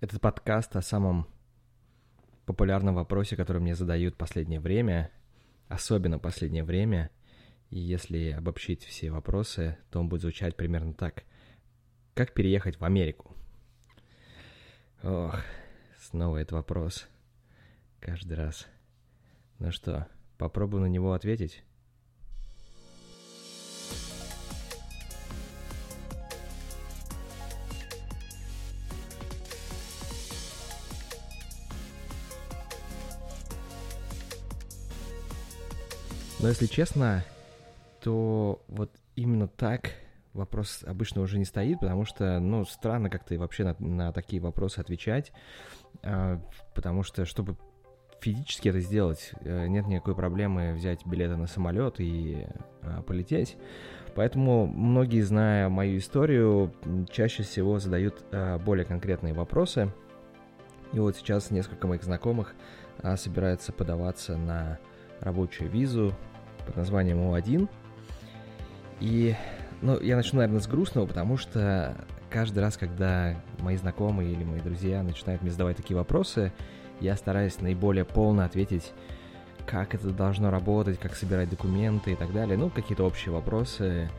Этот 0.00 0.20
подкаст 0.20 0.76
о 0.76 0.80
самом 0.80 1.26
популярном 2.46 2.94
вопросе, 2.94 3.34
который 3.34 3.60
мне 3.60 3.74
задают 3.74 4.16
последнее 4.16 4.60
время, 4.60 5.10
особенно 5.66 6.20
последнее 6.20 6.62
время. 6.62 7.10
И 7.70 7.80
если 7.80 8.30
обобщить 8.30 8.84
все 8.84 9.10
вопросы, 9.10 9.76
то 9.90 9.98
он 9.98 10.08
будет 10.08 10.20
звучать 10.20 10.54
примерно 10.54 10.94
так. 10.94 11.24
Как 12.14 12.32
переехать 12.32 12.78
в 12.78 12.84
Америку? 12.84 13.34
Ох, 15.02 15.34
снова 15.98 16.36
этот 16.36 16.52
вопрос. 16.52 17.08
Каждый 17.98 18.34
раз. 18.34 18.68
Ну 19.58 19.72
что, 19.72 20.06
попробую 20.36 20.82
на 20.82 20.86
него 20.86 21.12
ответить? 21.12 21.64
Но 36.40 36.48
если 36.48 36.66
честно, 36.66 37.24
то 38.00 38.62
вот 38.68 38.92
именно 39.16 39.48
так 39.48 39.92
вопрос 40.34 40.84
обычно 40.86 41.20
уже 41.22 41.38
не 41.38 41.44
стоит, 41.44 41.80
потому 41.80 42.04
что, 42.04 42.38
ну, 42.38 42.64
странно 42.64 43.10
как-то 43.10 43.36
вообще 43.38 43.64
на, 43.64 43.76
на 43.80 44.12
такие 44.12 44.40
вопросы 44.40 44.78
отвечать, 44.78 45.32
э, 46.02 46.38
потому 46.74 47.02
что, 47.02 47.24
чтобы 47.24 47.56
физически 48.20 48.68
это 48.68 48.78
сделать, 48.80 49.32
э, 49.40 49.66
нет 49.66 49.88
никакой 49.88 50.14
проблемы 50.14 50.74
взять 50.74 51.04
билеты 51.04 51.36
на 51.36 51.48
самолет 51.48 51.98
и 51.98 52.46
э, 52.82 53.02
полететь. 53.04 53.56
Поэтому 54.14 54.66
многие, 54.66 55.20
зная 55.22 55.68
мою 55.68 55.98
историю, 55.98 56.72
чаще 57.10 57.42
всего 57.42 57.80
задают 57.80 58.24
э, 58.30 58.58
более 58.58 58.84
конкретные 58.84 59.34
вопросы. 59.34 59.92
И 60.92 60.98
вот 60.98 61.16
сейчас 61.16 61.50
несколько 61.50 61.86
моих 61.86 62.02
знакомых 62.04 62.54
э, 63.02 63.16
собираются 63.16 63.72
подаваться 63.72 64.36
на 64.36 64.78
рабочую 65.20 65.70
визу 65.70 66.14
под 66.66 66.76
названием 66.76 67.18
О1. 67.18 67.68
И, 69.00 69.34
ну, 69.82 70.00
я 70.00 70.16
начну, 70.16 70.38
наверное, 70.38 70.60
с 70.60 70.66
грустного, 70.66 71.06
потому 71.06 71.36
что 71.36 71.96
каждый 72.30 72.60
раз, 72.60 72.76
когда 72.76 73.36
мои 73.60 73.76
знакомые 73.76 74.32
или 74.32 74.44
мои 74.44 74.60
друзья 74.60 75.02
начинают 75.02 75.42
мне 75.42 75.50
задавать 75.50 75.76
такие 75.76 75.96
вопросы, 75.96 76.52
я 77.00 77.16
стараюсь 77.16 77.60
наиболее 77.60 78.04
полно 78.04 78.44
ответить, 78.44 78.92
как 79.66 79.94
это 79.94 80.10
должно 80.10 80.50
работать, 80.50 80.98
как 80.98 81.14
собирать 81.14 81.50
документы 81.50 82.12
и 82.12 82.16
так 82.16 82.32
далее. 82.32 82.56
Ну, 82.56 82.70
какие-то 82.70 83.04
общие 83.04 83.32
вопросы, 83.32 84.10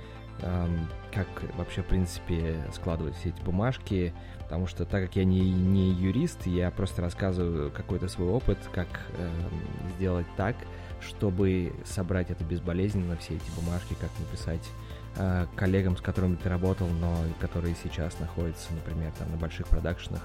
как 1.12 1.28
вообще, 1.58 1.82
в 1.82 1.86
принципе, 1.86 2.64
складывать 2.74 3.16
все 3.16 3.30
эти 3.30 3.42
бумажки, 3.42 4.14
потому 4.44 4.68
что 4.68 4.86
так 4.86 5.04
как 5.04 5.16
я 5.16 5.26
не, 5.26 5.40
не 5.40 5.92
юрист, 5.92 6.46
я 6.46 6.72
просто 6.72 7.02
рассказываю 7.02 7.72
какой-то 7.72 8.08
свой 8.08 8.30
опыт, 8.30 8.58
как 8.74 8.88
эм, 9.18 9.32
сделать 9.96 10.28
так, 10.38 10.56
чтобы 11.02 11.74
собрать 11.86 12.30
это 12.30 12.44
безболезненно, 12.44 13.18
все 13.18 13.36
эти 13.36 13.50
бумажки, 13.56 13.96
как 14.00 14.10
написать 14.20 14.68
э, 15.18 15.46
коллегам, 15.56 15.98
с 15.98 16.02
которыми 16.02 16.36
ты 16.36 16.50
работал, 16.50 16.88
но 16.88 17.18
которые 17.40 17.76
сейчас 17.82 18.20
находятся, 18.20 18.74
например, 18.74 19.12
там 19.18 19.32
на 19.32 19.38
больших 19.38 19.68
продакшенах, 19.68 20.22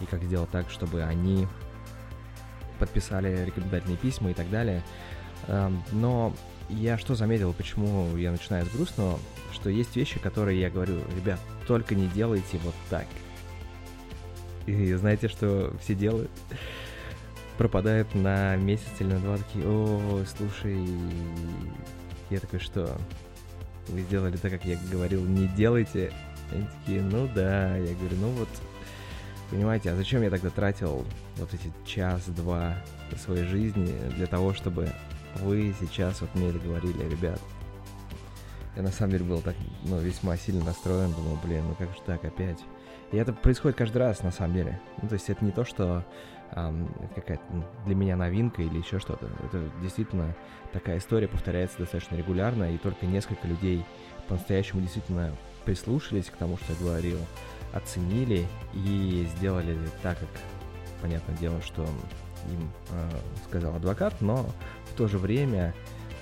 и 0.00 0.06
как 0.06 0.22
сделать 0.22 0.50
так, 0.50 0.70
чтобы 0.70 1.02
они 1.02 1.46
подписали 2.78 3.44
рекомендательные 3.44 3.98
письма 3.98 4.30
и 4.30 4.34
так 4.34 4.50
далее. 4.50 4.82
Э, 5.46 5.70
но 5.92 6.34
я 6.76 6.98
что 6.98 7.14
заметил, 7.14 7.52
почему 7.52 8.16
я 8.16 8.30
начинаю 8.30 8.66
с 8.66 8.70
грустного, 8.70 9.18
что 9.52 9.70
есть 9.70 9.96
вещи, 9.96 10.18
которые 10.18 10.60
я 10.60 10.70
говорю, 10.70 11.00
ребят, 11.16 11.40
только 11.66 11.94
не 11.94 12.06
делайте 12.08 12.58
вот 12.64 12.74
так. 12.88 13.06
И 14.66 14.92
знаете, 14.94 15.28
что 15.28 15.74
все 15.82 15.94
делают? 15.94 16.30
пропадает 17.60 18.14
на 18.14 18.56
месяц 18.56 18.88
или 19.00 19.12
на 19.12 19.18
два, 19.18 19.36
такие, 19.36 19.66
о, 19.68 20.24
слушай, 20.24 20.78
я 22.30 22.40
такой, 22.40 22.58
что? 22.58 22.96
Вы 23.88 24.00
сделали 24.00 24.38
так, 24.38 24.50
как 24.50 24.64
я 24.64 24.78
говорил, 24.90 25.22
не 25.26 25.46
делайте. 25.46 26.10
Они 26.50 26.64
такие, 26.80 27.02
ну 27.02 27.28
да, 27.34 27.76
я 27.76 27.94
говорю, 27.96 28.16
ну 28.18 28.30
вот, 28.30 28.48
понимаете, 29.50 29.90
а 29.90 29.96
зачем 29.96 30.22
я 30.22 30.30
тогда 30.30 30.48
тратил 30.48 31.04
вот 31.36 31.52
эти 31.52 31.70
час-два 31.84 32.76
своей 33.22 33.44
жизни 33.44 33.94
для 34.16 34.26
того, 34.26 34.54
чтобы 34.54 34.90
вы 35.36 35.74
сейчас 35.80 36.20
вот 36.20 36.34
мне 36.34 36.48
это 36.50 36.58
говорили, 36.58 37.08
ребят. 37.08 37.40
Я 38.76 38.82
на 38.82 38.90
самом 38.90 39.12
деле 39.12 39.24
был 39.24 39.40
так, 39.42 39.56
ну, 39.84 39.98
весьма 39.98 40.36
сильно 40.36 40.64
настроен, 40.64 41.12
думал, 41.12 41.38
блин, 41.42 41.64
ну 41.68 41.74
как 41.74 41.90
же 41.90 42.02
так 42.06 42.24
опять? 42.24 42.58
И 43.12 43.16
это 43.16 43.32
происходит 43.32 43.76
каждый 43.76 43.98
раз, 43.98 44.22
на 44.22 44.30
самом 44.30 44.54
деле. 44.54 44.80
Ну, 45.02 45.08
то 45.08 45.14
есть 45.14 45.28
это 45.28 45.44
не 45.44 45.50
то, 45.50 45.64
что 45.64 46.04
какая-то 47.14 47.42
для 47.86 47.94
меня 47.94 48.16
новинка 48.16 48.62
или 48.62 48.78
еще 48.78 48.98
что-то. 48.98 49.26
Это 49.44 49.70
действительно 49.82 50.34
такая 50.72 50.98
история 50.98 51.28
повторяется 51.28 51.78
достаточно 51.78 52.16
регулярно, 52.16 52.74
и 52.74 52.78
только 52.78 53.06
несколько 53.06 53.46
людей 53.46 53.84
по-настоящему 54.28 54.80
действительно 54.80 55.32
прислушались 55.64 56.26
к 56.26 56.36
тому, 56.36 56.56
что 56.56 56.72
я 56.72 56.78
говорил, 56.80 57.18
оценили 57.72 58.46
и 58.74 59.28
сделали 59.36 59.78
так, 60.02 60.18
как, 60.18 60.28
понятное 61.00 61.36
дело, 61.36 61.60
что 61.62 61.82
им 61.82 62.70
э, 62.90 63.10
сказал 63.46 63.76
адвокат, 63.76 64.20
но 64.20 64.46
в 64.90 64.96
то 64.96 65.08
же 65.08 65.18
время 65.18 65.74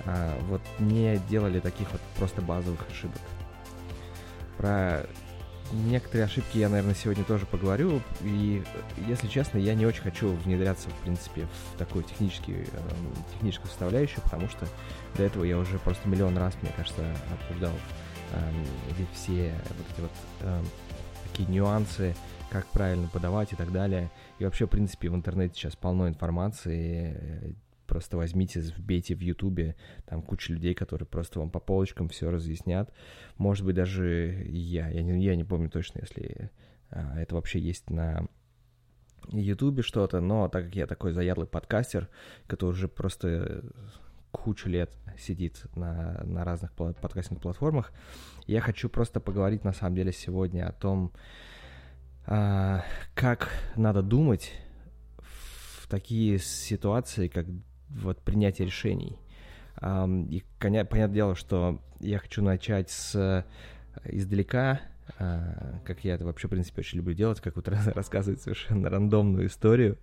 э, 0.05 0.39
вот 0.47 0.61
не 0.79 1.17
делали 1.29 1.59
таких 1.59 1.91
вот 1.91 2.01
просто 2.17 2.41
базовых 2.41 2.85
ошибок. 2.89 3.21
Про 4.57 5.05
некоторые 5.71 6.25
ошибки 6.25 6.57
я, 6.57 6.69
наверное, 6.69 6.95
сегодня 6.95 7.23
тоже 7.23 7.45
поговорю. 7.45 8.01
И, 8.21 8.63
если 9.07 9.27
честно, 9.27 9.57
я 9.57 9.75
не 9.75 9.85
очень 9.85 10.01
хочу 10.01 10.33
внедряться, 10.33 10.89
в 10.89 10.93
принципе, 11.03 11.47
в 11.73 11.77
такую 11.77 12.03
технический, 12.03 12.65
э, 12.71 12.79
техническую 13.33 13.69
составляющую, 13.69 14.21
потому 14.23 14.47
что 14.49 14.67
до 15.15 15.23
этого 15.23 15.43
я 15.43 15.57
уже 15.57 15.77
просто 15.79 16.07
миллион 16.07 16.37
раз, 16.37 16.55
мне 16.61 16.71
кажется, 16.75 17.03
обсуждал 17.33 17.73
э, 18.33 19.05
все 19.13 19.53
вот 19.77 19.87
эти 19.91 20.01
вот 20.01 20.11
э, 20.41 20.63
такие 21.31 21.49
нюансы, 21.49 22.15
как 22.49 22.65
правильно 22.67 23.07
подавать 23.07 23.53
и 23.53 23.55
так 23.55 23.71
далее. 23.71 24.09
И 24.39 24.45
вообще, 24.45 24.65
в 24.65 24.69
принципе, 24.69 25.09
в 25.09 25.15
интернете 25.15 25.55
сейчас 25.55 25.75
полно 25.75 26.07
информации, 26.07 27.55
Просто 27.89 28.17
возьмите, 28.17 28.59
вбейте 28.59 29.15
в 29.15 29.19
Ютубе, 29.19 29.75
там 30.05 30.21
куча 30.21 30.53
людей, 30.53 30.75
которые 30.75 31.07
просто 31.07 31.39
вам 31.39 31.49
по 31.49 31.59
полочкам 31.59 32.07
все 32.07 32.29
разъяснят. 32.29 32.93
Может 33.39 33.65
быть, 33.65 33.75
даже 33.75 34.45
я, 34.47 34.89
я 34.89 35.01
не, 35.01 35.25
я 35.25 35.35
не 35.35 35.43
помню 35.43 35.71
точно, 35.71 36.01
если 36.01 36.51
а, 36.91 37.19
это 37.19 37.33
вообще 37.33 37.59
есть 37.59 37.89
на 37.89 38.27
Ютубе 39.29 39.81
что-то, 39.81 40.21
но 40.21 40.49
так 40.49 40.65
как 40.65 40.75
я 40.75 40.85
такой 40.85 41.13
заядлый 41.13 41.47
подкастер, 41.47 42.09
который 42.45 42.73
уже 42.73 42.87
просто 42.87 43.63
кучу 44.29 44.69
лет 44.69 44.95
сидит 45.17 45.65
на, 45.75 46.21
на 46.25 46.45
разных 46.45 46.71
подкастинг 46.73 47.41
платформах, 47.41 47.91
я 48.45 48.61
хочу 48.61 48.87
просто 48.87 49.19
поговорить 49.19 49.63
на 49.63 49.73
самом 49.73 49.95
деле 49.95 50.13
сегодня 50.13 50.67
о 50.67 50.73
том, 50.73 51.11
а, 52.27 52.83
как 53.15 53.49
надо 53.75 54.03
думать 54.03 54.53
в 55.17 55.87
такие 55.87 56.37
ситуации, 56.37 57.27
как 57.29 57.47
вот 57.89 58.19
принятия 58.21 58.65
решений. 58.65 59.17
И 59.81 60.43
понятное 60.59 61.07
дело, 61.07 61.35
что 61.35 61.79
я 61.99 62.19
хочу 62.19 62.41
начать 62.41 62.89
с 62.89 63.15
э, 63.15 63.43
издалека, 64.05 64.81
а, 65.17 65.79
как 65.85 66.03
я 66.03 66.15
это 66.15 66.25
вообще, 66.25 66.47
в 66.47 66.51
принципе, 66.51 66.81
очень 66.81 66.97
люблю 66.97 67.13
делать, 67.13 67.41
как 67.41 67.55
вот 67.55 67.67
рассказывать 67.95 68.41
совершенно 68.41 68.89
рандомную 68.89 69.47
историю, 69.47 69.97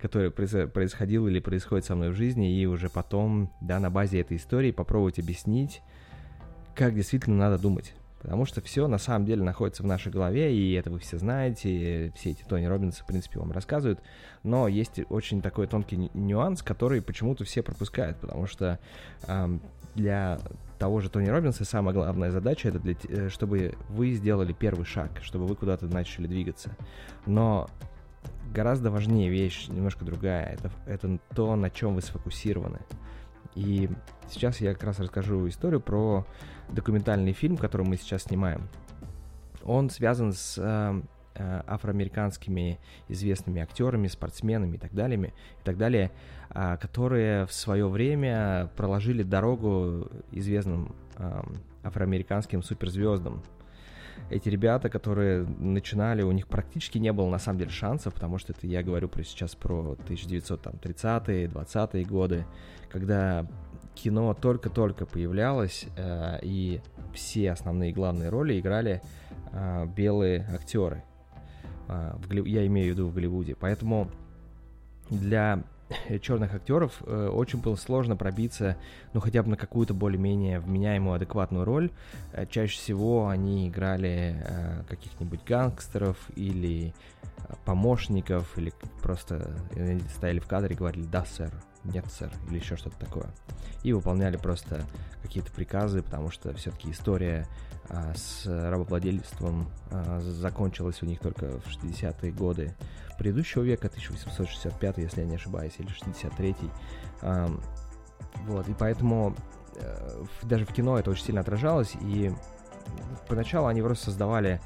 которая 0.00 0.30
происходила 0.30 1.28
или 1.28 1.40
происходит 1.40 1.84
со 1.84 1.94
мной 1.94 2.10
в 2.10 2.14
жизни, 2.14 2.58
и 2.60 2.66
уже 2.66 2.88
потом, 2.88 3.52
да, 3.60 3.80
на 3.80 3.90
базе 3.90 4.20
этой 4.20 4.36
истории 4.36 4.70
попробовать 4.70 5.18
объяснить, 5.18 5.82
как 6.74 6.94
действительно 6.94 7.36
надо 7.36 7.58
думать. 7.60 7.94
Потому 8.24 8.46
что 8.46 8.62
все 8.62 8.88
на 8.88 8.96
самом 8.96 9.26
деле 9.26 9.42
находится 9.42 9.82
в 9.82 9.86
нашей 9.86 10.10
голове, 10.10 10.56
и 10.56 10.72
это 10.72 10.90
вы 10.90 10.98
все 10.98 11.18
знаете, 11.18 12.10
все 12.16 12.30
эти 12.30 12.42
Тони 12.42 12.64
Робинсы, 12.64 13.02
в 13.02 13.06
принципе, 13.06 13.38
вам 13.38 13.52
рассказывают. 13.52 14.00
Но 14.42 14.66
есть 14.66 14.98
очень 15.10 15.42
такой 15.42 15.66
тонкий 15.66 16.10
нюанс, 16.14 16.62
который 16.62 17.02
почему-то 17.02 17.44
все 17.44 17.62
пропускают, 17.62 18.16
потому 18.16 18.46
что 18.46 18.78
эм, 19.28 19.60
для 19.94 20.40
того 20.78 21.00
же 21.00 21.10
Тони 21.10 21.28
Робинса 21.28 21.66
самая 21.66 21.94
главная 21.94 22.30
задача 22.30 22.70
это 22.70 22.78
для, 22.78 22.96
э, 23.08 23.28
чтобы 23.28 23.74
вы 23.90 24.12
сделали 24.12 24.54
первый 24.54 24.86
шаг, 24.86 25.10
чтобы 25.20 25.46
вы 25.46 25.54
куда-то 25.54 25.86
начали 25.86 26.26
двигаться. 26.26 26.74
Но 27.26 27.68
гораздо 28.54 28.90
важнее 28.90 29.28
вещь, 29.28 29.68
немножко 29.68 30.06
другая, 30.06 30.46
это, 30.46 30.70
это 30.86 31.18
то, 31.34 31.54
на 31.56 31.68
чем 31.68 31.94
вы 31.94 32.00
сфокусированы. 32.00 32.78
И 33.54 33.88
сейчас 34.28 34.60
я 34.60 34.72
как 34.72 34.84
раз 34.84 34.98
расскажу 34.98 35.48
историю 35.48 35.80
про 35.80 36.26
документальный 36.70 37.32
фильм, 37.32 37.56
который 37.56 37.86
мы 37.86 37.96
сейчас 37.96 38.24
снимаем. 38.24 38.68
Он 39.62 39.90
связан 39.90 40.32
с 40.32 40.58
э, 40.58 41.02
э, 41.34 41.62
афроамериканскими 41.66 42.78
известными 43.08 43.62
актерами, 43.62 44.08
спортсменами 44.08 44.76
и 44.76 44.78
так 44.78 44.92
далее, 44.92 45.28
и 45.28 45.64
так 45.64 45.78
далее, 45.78 46.10
э, 46.50 46.76
которые 46.78 47.46
в 47.46 47.52
свое 47.52 47.88
время 47.88 48.70
проложили 48.76 49.22
дорогу 49.22 50.08
известным 50.32 50.94
э, 51.16 51.42
афроамериканским 51.82 52.62
суперзвездам. 52.62 53.42
Эти 54.30 54.48
ребята, 54.48 54.88
которые 54.88 55.44
начинали, 55.44 56.22
у 56.22 56.32
них 56.32 56.46
практически 56.46 56.98
не 56.98 57.12
было 57.12 57.28
на 57.28 57.38
самом 57.38 57.58
деле 57.58 57.70
шансов, 57.70 58.14
потому 58.14 58.38
что 58.38 58.52
это 58.52 58.66
я 58.66 58.82
говорю 58.82 59.08
про 59.08 59.22
сейчас 59.22 59.54
про 59.54 59.96
1930-е, 60.08 61.48
20-е 61.48 62.04
годы, 62.04 62.44
когда 62.90 63.46
кино 63.94 64.34
только-только 64.34 65.06
появлялось, 65.06 65.86
э, 65.96 66.38
и 66.42 66.80
все 67.12 67.52
основные 67.52 67.92
главные 67.92 68.28
роли 68.28 68.58
играли 68.58 69.02
э, 69.52 69.86
белые 69.86 70.46
актеры. 70.52 71.04
Э, 71.88 72.14
в. 72.16 72.44
Я 72.44 72.66
имею 72.66 72.88
в 72.88 72.96
виду 72.96 73.08
в 73.08 73.14
Голливуде. 73.14 73.54
Поэтому 73.54 74.10
для 75.10 75.62
черных 76.20 76.54
актеров 76.54 77.02
э, 77.06 77.28
очень 77.28 77.60
было 77.60 77.76
сложно 77.76 78.16
пробиться, 78.16 78.76
ну, 79.12 79.20
хотя 79.20 79.42
бы 79.42 79.50
на 79.50 79.56
какую-то 79.56 79.94
более-менее 79.94 80.60
вменяемую, 80.60 81.14
адекватную 81.14 81.64
роль. 81.64 81.90
Э, 82.32 82.46
чаще 82.46 82.76
всего 82.78 83.28
они 83.28 83.68
играли 83.68 84.42
э, 84.44 84.82
каких-нибудь 84.88 85.44
гангстеров 85.44 86.18
или 86.36 86.94
э, 87.38 87.54
помощников, 87.64 88.56
или 88.58 88.72
просто 89.02 89.54
э, 89.72 89.98
стояли 90.16 90.38
в 90.38 90.46
кадре 90.46 90.74
и 90.74 90.78
говорили 90.78 91.04
«да, 91.04 91.24
сэр», 91.24 91.52
«нет, 91.84 92.06
сэр», 92.10 92.30
или 92.48 92.58
еще 92.58 92.76
что-то 92.76 92.98
такое. 92.98 93.26
И 93.82 93.92
выполняли 93.92 94.36
просто 94.36 94.84
какие-то 95.22 95.52
приказы, 95.52 96.02
потому 96.02 96.30
что 96.30 96.54
все-таки 96.54 96.90
история 96.90 97.46
с 98.14 98.46
рабовладельством 98.46 99.68
закончилась 100.20 101.02
у 101.02 101.06
них 101.06 101.20
только 101.20 101.60
в 101.60 101.66
60-е 101.66 102.32
годы 102.32 102.74
предыдущего 103.18 103.62
века, 103.62 103.88
1865, 103.88 104.98
если 104.98 105.20
я 105.20 105.26
не 105.26 105.36
ошибаюсь, 105.36 105.74
или 105.78 105.88
63-й. 105.88 106.70
Вот, 108.46 108.68
и 108.68 108.74
поэтому 108.74 109.34
э, 109.76 110.24
даже 110.42 110.64
в 110.64 110.72
кино 110.72 110.98
это 110.98 111.10
очень 111.10 111.24
сильно 111.24 111.40
отражалось, 111.40 111.94
и 112.00 112.32
поначалу 113.28 113.68
они 113.68 113.80
просто 113.80 114.06
создавали 114.06 114.60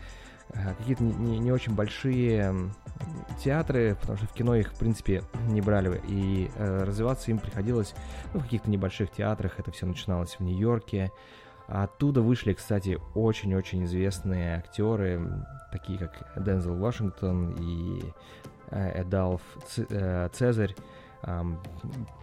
э, 0.51 0.75
какие-то 0.79 1.05
не, 1.05 1.39
не 1.39 1.53
очень 1.53 1.75
большие 1.75 2.73
театры, 3.43 3.97
потому 4.01 4.19
что 4.19 4.27
в 4.27 4.33
кино 4.33 4.57
их, 4.57 4.73
в 4.73 4.79
принципе, 4.79 5.23
не 5.49 5.61
брали, 5.61 6.01
и 6.09 6.51
э, 6.57 6.85
развиваться 6.85 7.31
им 7.31 7.39
приходилось 7.39 7.95
ну, 8.33 8.41
в 8.41 8.45
каких-то 8.45 8.71
небольших 8.71 9.11
театрах, 9.11 9.59
это 9.59 9.71
все 9.71 9.87
начиналось 9.87 10.37
в 10.39 10.41
Нью-Йорке, 10.41 11.13
Оттуда 11.69 12.23
вышли, 12.23 12.55
кстати, 12.55 12.99
очень-очень 13.15 13.85
известные 13.85 14.57
актеры, 14.57 15.21
такие 15.71 15.99
как 15.99 16.33
Дензел 16.43 16.75
Вашингтон 16.75 17.51
и 17.61 18.03
э, 18.71 19.03
Эдалф 19.03 19.43
э, 19.77 20.29
Цезарь. 20.33 20.75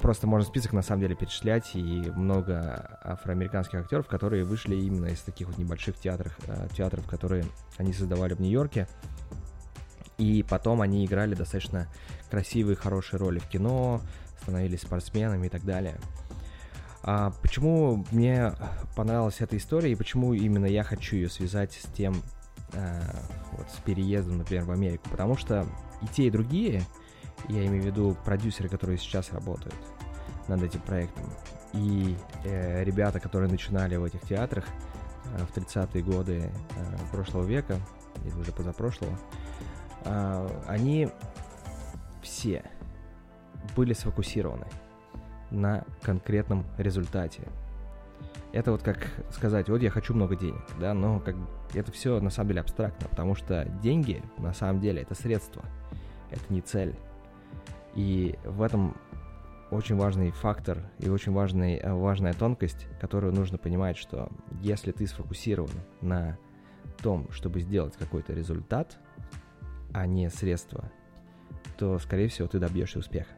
Просто 0.01 0.25
можно 0.25 0.47
список 0.47 0.73
на 0.73 0.81
самом 0.81 1.01
деле 1.01 1.15
перечислять, 1.15 1.75
и 1.75 2.11
много 2.15 2.97
афроамериканских 3.03 3.81
актеров, 3.81 4.07
которые 4.07 4.45
вышли 4.45 4.77
именно 4.77 5.07
из 5.07 5.21
таких 5.21 5.47
вот 5.47 5.57
небольших 5.57 5.97
театров, 5.97 6.35
э, 6.47 6.67
театров, 6.75 7.05
которые 7.05 7.45
они 7.77 7.93
создавали 7.93 8.33
в 8.33 8.39
Нью-Йорке. 8.39 8.87
И 10.17 10.43
потом 10.49 10.81
они 10.81 11.05
играли 11.05 11.35
достаточно 11.35 11.87
красивые, 12.31 12.77
хорошие 12.77 13.19
роли 13.19 13.37
в 13.37 13.47
кино, 13.47 14.01
становились 14.41 14.81
спортсменами 14.81 15.47
и 15.47 15.49
так 15.49 15.63
далее. 15.65 15.97
А 17.07 17.31
почему 17.43 18.03
мне 18.09 18.51
понравилась 18.95 19.39
эта 19.39 19.55
история 19.57 19.91
и 19.91 19.95
почему 19.95 20.33
именно 20.33 20.65
я 20.65 20.83
хочу 20.83 21.15
ее 21.15 21.29
связать 21.29 21.73
с 21.73 21.85
тем, 21.93 22.15
э, 22.73 22.99
вот 23.51 23.67
с 23.69 23.79
переездом, 23.81 24.39
например, 24.39 24.65
в 24.65 24.71
Америку? 24.71 25.07
Потому 25.11 25.37
что 25.37 25.67
и 26.01 26.07
те, 26.07 26.23
и 26.23 26.29
другие, 26.31 26.81
я 27.47 27.63
имею 27.67 27.83
в 27.83 27.85
виду 27.85 28.17
продюсеры, 28.25 28.69
которые 28.69 28.97
сейчас 28.97 29.31
работают 29.33 29.75
над 30.47 30.63
этим 30.63 30.79
проектом, 30.81 31.25
и 31.73 32.17
э, 32.43 32.83
ребята, 32.83 33.19
которые 33.19 33.51
начинали 33.51 33.97
в 33.97 34.03
этих 34.03 34.21
театрах 34.21 34.65
э, 35.25 35.45
в 35.45 35.55
30-е 35.55 36.01
годы 36.01 36.49
прошлого 37.11 37.43
века, 37.43 37.79
или 38.23 38.33
уже 38.33 38.51
позапрошлого, 38.51 39.15
они 40.67 41.09
все 42.23 42.63
были 43.75 43.93
сфокусированы 43.93 44.65
на 45.51 45.83
конкретном 46.01 46.65
результате. 46.77 47.41
Это 48.53 48.71
вот 48.71 48.83
как 48.83 49.09
сказать, 49.31 49.69
вот 49.69 49.81
я 49.81 49.89
хочу 49.89 50.13
много 50.13 50.35
денег, 50.35 50.63
да, 50.79 50.93
но 50.93 51.19
как 51.19 51.35
это 51.73 51.91
все 51.91 52.21
на 52.21 52.29
самом 52.29 52.49
деле 52.49 52.61
абстрактно, 52.61 53.09
потому 53.09 53.35
что 53.35 53.65
деньги 53.83 54.23
на 54.37 54.53
самом 54.53 54.79
деле 54.79 55.01
это 55.01 55.13
средство, 55.13 55.63
это 56.31 56.41
не 56.49 56.61
цель. 56.61 56.95
И 57.95 58.37
в 58.45 58.61
этом 58.61 58.95
очень 59.71 59.95
важный 59.95 60.31
фактор 60.31 60.83
и 60.99 61.09
очень 61.09 61.33
важный, 61.33 61.77
э, 61.77 61.93
важная 61.93 62.33
тонкость, 62.33 62.87
которую 63.01 63.33
нужно 63.33 63.57
понимать, 63.57 63.97
что 63.97 64.29
если 64.61 64.91
ты 64.91 65.07
сфокусирован 65.07 65.71
на 66.01 66.37
том, 67.01 67.29
чтобы 67.31 67.59
сделать 67.59 67.95
какой-то 67.97 68.33
результат, 68.33 68.97
а 69.93 70.05
не 70.05 70.29
средство, 70.29 70.91
то, 71.77 71.99
скорее 71.99 72.29
всего, 72.29 72.47
ты 72.47 72.59
добьешься 72.59 72.99
успеха. 72.99 73.31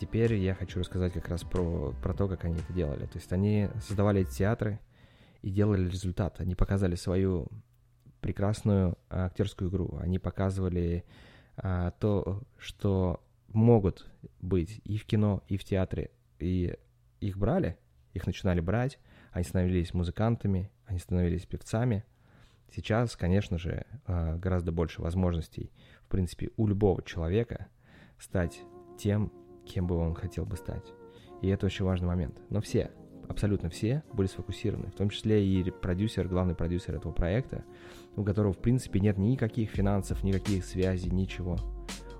Теперь 0.00 0.32
я 0.32 0.54
хочу 0.54 0.80
рассказать 0.80 1.12
как 1.12 1.28
раз 1.28 1.44
про, 1.44 1.92
про 2.02 2.14
то, 2.14 2.26
как 2.26 2.46
они 2.46 2.54
это 2.54 2.72
делали. 2.72 3.04
То 3.04 3.18
есть 3.18 3.30
они 3.34 3.68
создавали 3.86 4.22
эти 4.22 4.30
театры 4.30 4.80
и 5.42 5.50
делали 5.50 5.90
результат. 5.90 6.40
Они 6.40 6.54
показали 6.54 6.94
свою 6.94 7.48
прекрасную 8.22 8.96
актерскую 9.10 9.70
игру. 9.70 9.98
Они 10.00 10.18
показывали 10.18 11.04
а, 11.58 11.90
то, 11.90 12.42
что 12.56 13.22
могут 13.48 14.10
быть 14.40 14.80
и 14.84 14.96
в 14.96 15.04
кино, 15.04 15.42
и 15.48 15.58
в 15.58 15.64
театре. 15.64 16.12
И 16.38 16.78
их 17.20 17.36
брали, 17.36 17.76
их 18.14 18.26
начинали 18.26 18.60
брать, 18.60 18.98
они 19.32 19.44
становились 19.44 19.92
музыкантами, 19.92 20.70
они 20.86 20.98
становились 20.98 21.44
певцами. 21.44 22.06
Сейчас, 22.74 23.16
конечно 23.16 23.58
же, 23.58 23.84
а, 24.06 24.38
гораздо 24.38 24.72
больше 24.72 25.02
возможностей, 25.02 25.70
в 26.04 26.08
принципе, 26.08 26.48
у 26.56 26.66
любого 26.66 27.02
человека 27.02 27.68
стать 28.18 28.62
тем, 28.98 29.30
кем 29.70 29.86
бы 29.86 29.96
он 29.96 30.14
хотел 30.14 30.44
бы 30.44 30.56
стать. 30.56 30.92
И 31.42 31.48
это 31.48 31.66
очень 31.66 31.84
важный 31.84 32.08
момент. 32.08 32.38
Но 32.50 32.60
все, 32.60 32.90
абсолютно 33.28 33.70
все 33.70 34.02
были 34.12 34.26
сфокусированы, 34.26 34.88
в 34.88 34.94
том 34.94 35.08
числе 35.08 35.44
и 35.44 35.70
продюсер, 35.70 36.28
главный 36.28 36.54
продюсер 36.54 36.96
этого 36.96 37.12
проекта, 37.12 37.64
у 38.16 38.24
которого, 38.24 38.52
в 38.52 38.58
принципе, 38.58 39.00
нет 39.00 39.16
никаких 39.18 39.70
финансов, 39.70 40.22
никаких 40.24 40.64
связей, 40.64 41.10
ничего. 41.10 41.56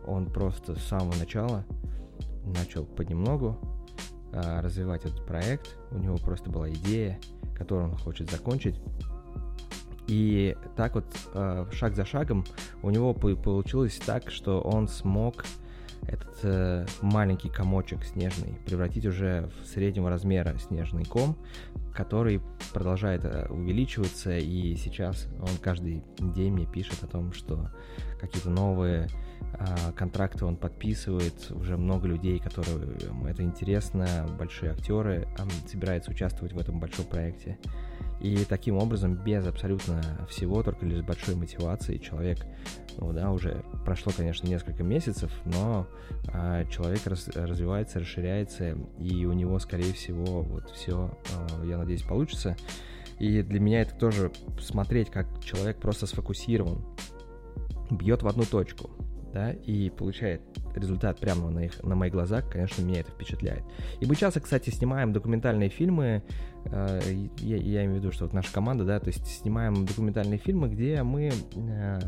Он 0.06 0.26
просто 0.26 0.76
с 0.76 0.84
самого 0.84 1.14
начала 1.16 1.64
начал 2.46 2.86
понемногу 2.86 3.58
а, 4.32 4.62
развивать 4.62 5.04
этот 5.04 5.26
проект. 5.26 5.76
У 5.90 5.98
него 5.98 6.16
просто 6.16 6.50
была 6.50 6.70
идея, 6.70 7.18
которую 7.54 7.90
он 7.90 7.96
хочет 7.96 8.30
закончить. 8.30 8.80
И 10.06 10.56
так 10.76 10.94
вот, 10.94 11.04
а, 11.34 11.68
шаг 11.72 11.94
за 11.94 12.04
шагом, 12.04 12.44
у 12.82 12.90
него 12.90 13.12
получилось 13.12 14.00
так, 14.04 14.30
что 14.30 14.60
он 14.60 14.88
смог 14.88 15.44
этот 16.06 16.38
э, 16.42 16.86
маленький 17.02 17.48
комочек 17.48 18.04
снежный 18.04 18.58
превратить 18.66 19.06
уже 19.06 19.50
в 19.60 19.66
среднего 19.66 20.10
размера 20.10 20.56
снежный 20.58 21.04
ком, 21.04 21.36
который 21.94 22.40
продолжает 22.72 23.24
э, 23.24 23.46
увеличиваться, 23.48 24.36
и 24.36 24.76
сейчас 24.76 25.28
он 25.40 25.50
каждый 25.60 26.02
день 26.18 26.52
мне 26.52 26.66
пишет 26.66 27.02
о 27.02 27.06
том, 27.06 27.32
что 27.32 27.70
какие-то 28.20 28.50
новые 28.50 29.08
э, 29.54 29.92
контракты 29.94 30.44
он 30.44 30.56
подписывает, 30.56 31.50
уже 31.50 31.76
много 31.76 32.08
людей, 32.08 32.38
которым 32.38 33.26
это 33.26 33.42
интересно, 33.42 34.26
большие 34.38 34.72
актеры, 34.72 35.28
он 35.38 35.50
собирается 35.68 36.10
участвовать 36.10 36.52
в 36.52 36.58
этом 36.58 36.80
большом 36.80 37.04
проекте. 37.06 37.58
И 38.20 38.44
таким 38.44 38.76
образом, 38.76 39.14
без 39.14 39.46
абсолютно 39.46 40.02
всего, 40.28 40.62
только 40.62 40.84
лишь 40.84 41.02
большой 41.02 41.36
мотивации, 41.36 41.96
человек, 41.96 42.38
ну 42.98 43.12
да, 43.12 43.30
уже 43.30 43.64
прошло, 43.84 44.12
конечно, 44.14 44.46
несколько 44.46 44.82
месяцев, 44.82 45.32
но 45.46 45.86
а, 46.28 46.66
человек 46.66 47.06
раз, 47.06 47.28
развивается, 47.28 47.98
расширяется, 47.98 48.76
и 48.98 49.24
у 49.24 49.32
него, 49.32 49.58
скорее 49.58 49.94
всего, 49.94 50.42
вот 50.42 50.70
все, 50.70 51.10
а, 51.34 51.64
я 51.64 51.78
надеюсь, 51.78 52.02
получится. 52.02 52.56
И 53.18 53.42
для 53.42 53.60
меня 53.60 53.82
это 53.82 53.94
тоже 53.94 54.32
смотреть, 54.60 55.10
как 55.10 55.26
человек 55.42 55.78
просто 55.78 56.06
сфокусирован, 56.06 56.84
бьет 57.90 58.22
в 58.22 58.28
одну 58.28 58.44
точку, 58.44 58.90
да, 59.32 59.52
и 59.52 59.90
получает 59.90 60.42
результат 60.74 61.18
прямо 61.18 61.50
на, 61.50 61.60
их, 61.60 61.82
на 61.82 61.94
моих 61.94 62.12
глазах, 62.12 62.50
конечно, 62.50 62.82
меня 62.82 63.00
это 63.00 63.10
впечатляет. 63.10 63.62
И 64.00 64.06
мы 64.06 64.16
часто, 64.16 64.40
кстати, 64.40 64.70
снимаем 64.70 65.12
документальные 65.12 65.68
фильмы, 65.68 66.04
э, 66.06 66.22
я, 66.66 67.56
я 67.56 67.84
имею 67.84 68.00
в 68.00 68.04
виду, 68.04 68.12
что 68.12 68.24
вот 68.24 68.32
наша 68.32 68.52
команда, 68.52 68.84
да, 68.84 69.00
то 69.00 69.08
есть 69.08 69.26
снимаем 69.26 69.86
документальные 69.86 70.38
фильмы, 70.38 70.68
где 70.68 71.02
мы 71.02 71.32
э, 71.56 71.98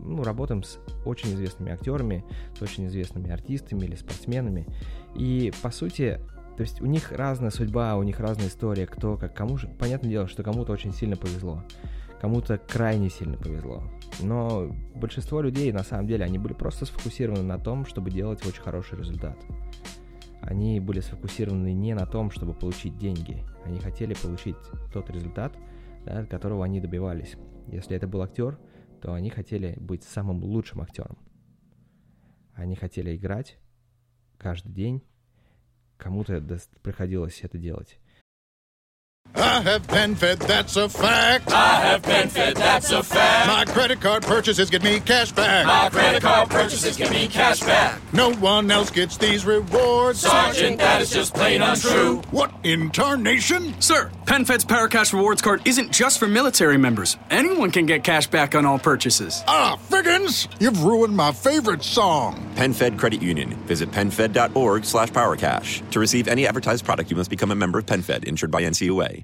ну, 0.00 0.22
работаем 0.22 0.62
с 0.62 0.78
очень 1.04 1.34
известными 1.34 1.72
актерами, 1.72 2.24
с 2.58 2.62
очень 2.62 2.86
известными 2.86 3.30
артистами 3.30 3.84
или 3.84 3.96
спортсменами. 3.96 4.66
И, 5.14 5.52
по 5.62 5.70
сути, 5.70 6.20
то 6.56 6.62
есть 6.62 6.80
у 6.80 6.86
них 6.86 7.12
разная 7.12 7.50
судьба, 7.50 7.96
у 7.96 8.02
них 8.02 8.18
разная 8.20 8.48
история, 8.48 8.86
кто 8.86 9.16
как 9.16 9.34
кому 9.34 9.58
же... 9.58 9.68
Понятное 9.78 10.10
дело, 10.10 10.26
что 10.26 10.42
кому-то 10.42 10.72
очень 10.72 10.92
сильно 10.92 11.16
повезло, 11.16 11.62
кому-то 12.20 12.58
крайне 12.58 13.10
сильно 13.10 13.36
повезло. 13.36 13.84
Но 14.20 14.74
большинство 14.94 15.42
людей, 15.42 15.70
на 15.72 15.84
самом 15.84 16.06
деле, 16.06 16.24
они 16.24 16.38
были 16.38 16.54
просто 16.54 16.86
сфокусированы 16.86 17.42
на 17.42 17.58
том, 17.58 17.84
чтобы 17.84 18.10
делать 18.10 18.44
очень 18.46 18.62
хороший 18.62 18.98
результат. 18.98 19.36
Они 20.40 20.80
были 20.80 21.00
сфокусированы 21.00 21.72
не 21.72 21.94
на 21.94 22.06
том, 22.06 22.30
чтобы 22.30 22.54
получить 22.54 22.98
деньги. 22.98 23.42
Они 23.64 23.78
хотели 23.80 24.14
получить 24.14 24.56
тот 24.92 25.10
результат, 25.10 25.56
да, 26.04 26.24
которого 26.26 26.64
они 26.64 26.80
добивались. 26.80 27.36
Если 27.66 27.96
это 27.96 28.06
был 28.06 28.22
актер, 28.22 28.58
то 29.00 29.12
они 29.12 29.30
хотели 29.30 29.74
быть 29.78 30.04
самым 30.04 30.42
лучшим 30.44 30.80
актером. 30.80 31.18
Они 32.54 32.76
хотели 32.76 33.16
играть 33.16 33.58
каждый 34.38 34.72
день. 34.72 35.02
Кому-то 35.96 36.40
приходилось 36.82 37.40
это 37.42 37.58
делать. 37.58 37.98
I 39.36 39.60
have 39.60 39.86
PenFed, 39.86 40.38
that's 40.46 40.76
a 40.76 40.88
fact. 40.88 41.52
I 41.52 41.80
have 41.80 42.02
PenFed, 42.02 42.54
that's 42.54 42.90
a 42.90 43.02
fact. 43.02 43.46
My 43.46 43.70
credit 43.72 44.00
card 44.00 44.22
purchases 44.22 44.70
get 44.70 44.82
me 44.82 44.98
cash 45.00 45.32
back. 45.32 45.66
My 45.66 45.90
credit 45.90 46.22
card 46.22 46.48
purchases 46.48 46.96
get 46.96 47.10
me 47.10 47.28
cash 47.28 47.60
back. 47.60 48.00
No 48.12 48.32
one 48.34 48.70
else 48.70 48.90
gets 48.90 49.16
these 49.18 49.44
rewards. 49.44 50.20
Sergeant, 50.20 50.78
that 50.78 51.02
is 51.02 51.10
just 51.10 51.34
plain 51.34 51.60
untrue. 51.60 52.22
What 52.30 52.52
in 52.62 52.90
tarnation? 52.90 53.78
Sir, 53.80 54.10
PenFed's 54.26 54.64
Paracash 54.64 55.12
Rewards 55.12 55.40
Card 55.40 55.62
isn't 55.68 55.92
just 55.92 56.18
for 56.18 56.26
military 56.26 56.76
members. 56.76 57.16
Anyone 57.30 57.70
can 57.70 57.86
get 57.86 58.02
cash 58.02 58.26
back 58.26 58.56
on 58.56 58.66
all 58.66 58.76
purchases. 58.76 59.44
Ah, 59.46 59.76
Figgins, 59.76 60.48
you've 60.58 60.82
ruined 60.82 61.16
my 61.16 61.30
favorite 61.30 61.84
song. 61.84 62.34
PenFed 62.56 62.98
Credit 62.98 63.22
Union. 63.22 63.50
Visit 63.66 63.92
PenFed.org 63.92 64.84
slash 64.84 65.10
PowerCash. 65.10 65.88
To 65.92 66.00
receive 66.00 66.26
any 66.26 66.44
advertised 66.44 66.84
product, 66.84 67.08
you 67.08 67.16
must 67.16 67.30
become 67.30 67.52
a 67.52 67.54
member 67.54 67.78
of 67.78 67.86
PenFed, 67.86 68.24
insured 68.24 68.50
by 68.50 68.62
NCUA. 68.62 69.22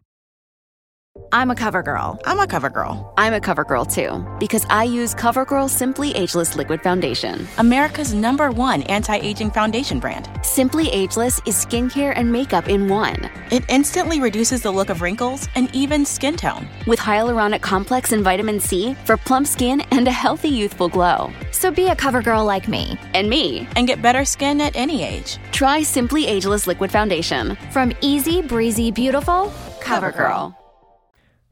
I'm 1.35 1.51
a 1.51 1.55
cover 1.55 1.83
girl. 1.83 2.21
I'm 2.27 2.39
a 2.41 2.47
cover 2.47 2.69
girl. 2.69 3.11
I'm 3.17 3.33
a 3.33 3.41
cover 3.41 3.65
girl 3.65 3.87
too, 3.87 4.23
because 4.39 4.67
I 4.69 4.85
use 4.85 5.15
CoverGirl 5.15 5.71
Simply 5.71 6.13
Ageless 6.15 6.57
Liquid 6.57 6.83
Foundation. 6.83 7.49
America's 7.57 8.13
number 8.13 8.51
one 8.51 8.83
anti 8.83 9.17
aging 9.17 9.51
foundation 9.51 9.99
brand. 9.99 10.29
Simply 10.43 10.91
Ageless 10.91 11.41
is 11.47 11.57
skincare 11.57 12.13
and 12.15 12.31
makeup 12.31 12.69
in 12.69 12.87
one. 12.87 13.31
It 13.51 13.65
instantly 13.71 14.21
reduces 14.21 14.61
the 14.61 14.71
look 14.71 14.91
of 14.91 15.01
wrinkles 15.01 15.49
and 15.55 15.75
even 15.75 16.05
skin 16.05 16.37
tone. 16.37 16.69
With 16.87 16.99
hyaluronic 16.99 17.63
complex 17.63 18.13
and 18.13 18.23
vitamin 18.23 18.61
C 18.61 18.93
for 19.07 19.17
plump 19.17 19.47
skin 19.47 19.81
and 19.91 20.07
a 20.07 20.13
healthy 20.13 20.51
youthful 20.51 20.91
glow. 20.91 21.33
So 21.51 21.71
be 21.71 21.89
a 21.89 21.97
cover 21.97 22.21
girl 22.21 22.45
like 22.45 22.69
me. 22.69 22.99
And 23.15 23.31
me. 23.31 23.67
And 23.77 23.87
get 23.87 24.03
better 24.03 24.27
skin 24.27 24.61
at 24.61 24.77
any 24.77 25.03
age. 25.03 25.39
Try 25.51 25.83
Simply 25.83 26.27
Ageless 26.27 26.67
Liquid 26.67 26.93
Foundation. 26.93 27.57
From 27.71 27.95
easy, 28.03 28.43
breezy, 28.43 28.91
beautiful, 28.91 29.51
CoverGirl. 29.81 30.55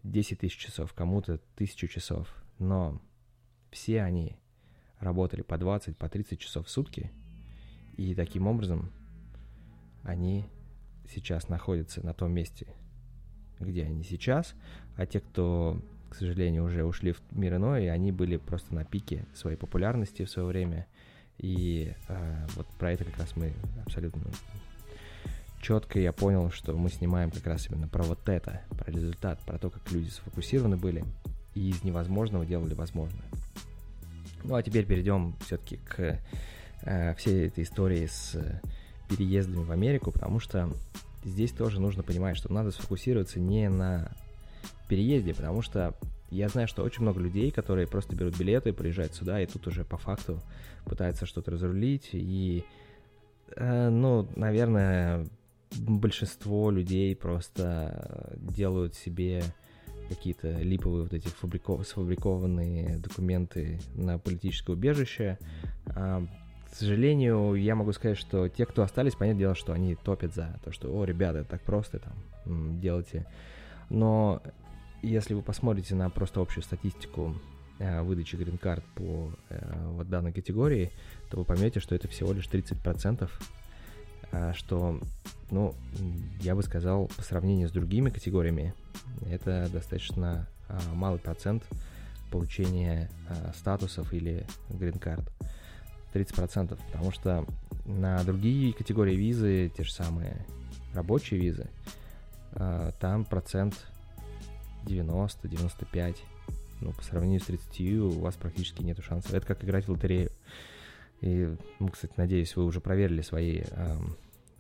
10 0.04 0.38
тысяч 0.38 0.56
часов, 0.56 0.92
кому-то 0.92 1.38
тысячу 1.56 1.88
часов. 1.88 2.28
Но 2.58 3.00
все 3.70 4.02
они 4.02 4.36
работали 4.98 5.42
по 5.42 5.58
20, 5.58 5.96
по 5.96 6.08
30 6.08 6.38
часов 6.38 6.66
в 6.66 6.70
сутки. 6.70 7.10
И 7.96 8.14
таким 8.14 8.46
образом 8.46 8.90
они 10.02 10.46
сейчас 11.08 11.48
находятся 11.48 12.04
на 12.04 12.14
том 12.14 12.32
месте, 12.32 12.66
где 13.58 13.84
они 13.84 14.04
сейчас. 14.04 14.54
А 14.96 15.06
те, 15.06 15.20
кто, 15.20 15.80
к 16.08 16.14
сожалению, 16.14 16.64
уже 16.64 16.84
ушли 16.84 17.12
в 17.12 17.20
мир 17.32 17.56
иной, 17.56 17.90
они 17.90 18.12
были 18.12 18.36
просто 18.36 18.74
на 18.74 18.84
пике 18.84 19.26
своей 19.34 19.56
популярности 19.56 20.24
в 20.24 20.30
свое 20.30 20.48
время. 20.48 20.86
И 21.38 21.94
э, 22.08 22.46
вот 22.54 22.66
про 22.78 22.92
это 22.92 23.04
как 23.04 23.18
раз 23.18 23.34
мы 23.36 23.52
абсолютно 23.86 24.22
четко 25.60 25.98
я 25.98 26.12
понял, 26.12 26.50
что 26.50 26.76
мы 26.76 26.90
снимаем 26.90 27.30
как 27.30 27.46
раз 27.46 27.68
именно 27.70 27.88
про 27.88 28.02
вот 28.02 28.28
это, 28.28 28.62
про 28.70 28.90
результат, 28.90 29.40
про 29.46 29.58
то, 29.58 29.70
как 29.70 29.90
люди 29.92 30.08
сфокусированы 30.08 30.76
были 30.76 31.04
и 31.54 31.70
из 31.70 31.84
невозможного 31.84 32.46
делали 32.46 32.74
возможное. 32.74 33.28
Ну 34.44 34.54
а 34.54 34.62
теперь 34.62 34.86
перейдем 34.86 35.36
все-таки 35.44 35.76
к 35.76 36.18
э, 36.82 37.14
всей 37.14 37.48
этой 37.48 37.64
истории 37.64 38.06
с 38.06 38.36
переездами 39.08 39.64
в 39.64 39.70
Америку, 39.70 40.12
потому 40.12 40.40
что 40.40 40.70
здесь 41.24 41.52
тоже 41.52 41.80
нужно 41.80 42.02
понимать, 42.02 42.36
что 42.36 42.52
надо 42.52 42.70
сфокусироваться 42.70 43.40
не 43.40 43.68
на 43.68 44.12
переезде, 44.88 45.34
потому 45.34 45.62
что 45.62 45.94
я 46.30 46.48
знаю, 46.48 46.68
что 46.68 46.82
очень 46.84 47.02
много 47.02 47.20
людей, 47.20 47.50
которые 47.50 47.86
просто 47.86 48.14
берут 48.14 48.38
билеты, 48.38 48.72
приезжают 48.72 49.14
сюда, 49.14 49.40
и 49.40 49.46
тут 49.46 49.66
уже 49.66 49.84
по 49.84 49.96
факту 49.96 50.40
пытаются 50.84 51.26
что-то 51.26 51.50
разрулить, 51.50 52.10
и, 52.12 52.64
э, 53.56 53.88
ну, 53.90 54.28
наверное, 54.36 55.26
большинство 55.76 56.70
людей 56.70 57.14
просто 57.16 58.36
делают 58.36 58.94
себе 58.94 59.42
какие-то 60.08 60.50
липовые 60.58 61.04
вот 61.04 61.12
эти 61.12 61.28
фабриков... 61.28 61.86
сфабрикованные 61.86 62.98
документы 62.98 63.80
на 63.94 64.18
политическое 64.18 64.72
убежище. 64.72 65.38
А, 65.86 66.26
к 66.70 66.74
сожалению, 66.74 67.54
я 67.54 67.74
могу 67.74 67.92
сказать, 67.92 68.18
что 68.18 68.48
те, 68.48 68.66
кто 68.66 68.82
остались, 68.82 69.14
понятное 69.14 69.38
дело, 69.40 69.54
что 69.54 69.72
они 69.72 69.94
топят 69.94 70.34
за 70.34 70.58
то, 70.64 70.72
что, 70.72 70.92
о, 70.92 71.04
ребята, 71.04 71.44
так 71.44 71.62
просто 71.62 72.00
там 72.00 72.80
делайте. 72.80 73.26
Но 73.88 74.42
если 75.02 75.34
вы 75.34 75.42
посмотрите 75.42 75.94
на 75.94 76.10
просто 76.10 76.40
общую 76.40 76.64
статистику 76.64 77.36
э, 77.78 78.02
выдачи 78.02 78.36
грин-карт 78.36 78.84
по 78.94 79.32
э, 79.48 79.86
вот 79.92 80.08
данной 80.08 80.32
категории, 80.32 80.90
то 81.30 81.38
вы 81.38 81.44
поймете, 81.44 81.80
что 81.80 81.94
это 81.94 82.08
всего 82.08 82.32
лишь 82.32 82.48
30%, 82.48 83.24
э, 83.24 83.28
что 84.54 85.00
ну, 85.50 85.74
я 86.40 86.54
бы 86.54 86.62
сказал, 86.62 87.08
по 87.16 87.22
сравнению 87.22 87.68
с 87.68 87.72
другими 87.72 88.10
категориями, 88.10 88.74
это 89.26 89.68
достаточно 89.72 90.46
а, 90.68 90.80
малый 90.94 91.18
процент 91.18 91.64
получения 92.30 93.10
а, 93.28 93.52
статусов 93.54 94.12
или 94.12 94.46
грин-карт. 94.68 95.30
30%, 96.14 96.78
потому 96.86 97.12
что 97.12 97.44
на 97.84 98.22
другие 98.24 98.72
категории 98.72 99.14
визы, 99.14 99.70
те 99.76 99.84
же 99.84 99.92
самые 99.92 100.44
рабочие 100.94 101.40
визы, 101.40 101.68
а, 102.52 102.92
там 103.00 103.24
процент 103.24 103.74
90-95. 104.84 106.16
Ну, 106.80 106.92
по 106.92 107.02
сравнению 107.02 107.40
с 107.40 107.44
30 107.44 107.80
у 108.00 108.20
вас 108.20 108.36
практически 108.36 108.82
нет 108.82 108.98
шансов. 109.02 109.34
Это 109.34 109.46
как 109.46 109.62
играть 109.64 109.86
в 109.86 109.90
лотерею. 109.90 110.30
И, 111.20 111.54
ну, 111.78 111.88
кстати, 111.88 112.12
надеюсь, 112.16 112.56
вы 112.56 112.64
уже 112.64 112.80
проверили 112.80 113.20
свои 113.20 113.62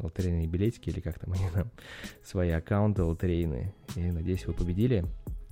лотерейные 0.02 0.46
билетики, 0.46 0.90
или 0.90 1.00
как 1.00 1.18
там 1.18 1.32
они 1.32 1.48
там, 1.52 1.70
свои 2.24 2.50
аккаунты 2.50 3.02
лотерейные. 3.02 3.72
И 3.96 4.00
надеюсь, 4.00 4.46
вы 4.46 4.52
победили. 4.52 5.04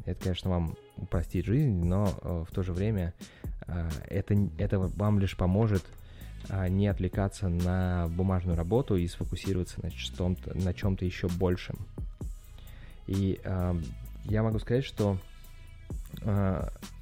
Это, 0.05 0.23
конечно, 0.23 0.51
вам 0.51 0.77
упростит 0.97 1.45
жизнь, 1.45 1.85
но 1.85 2.09
э, 2.23 2.45
в 2.49 2.55
то 2.55 2.63
же 2.63 2.73
время 2.73 3.13
э, 3.67 3.89
это, 4.09 4.35
это 4.57 4.79
вам 4.79 5.19
лишь 5.19 5.37
поможет 5.37 5.85
э, 6.49 6.69
не 6.69 6.87
отвлекаться 6.87 7.49
на 7.49 8.09
бумажную 8.09 8.57
работу 8.57 8.97
и 8.97 9.07
сфокусироваться 9.07 9.83
на 9.83 9.91
чем-то, 9.91 10.57
на 10.57 10.73
чем-то 10.73 11.05
еще 11.05 11.29
большем. 11.29 11.77
И 13.07 13.39
э, 13.45 13.75
я 14.25 14.43
могу 14.43 14.59
сказать, 14.59 14.85
что 14.85 15.19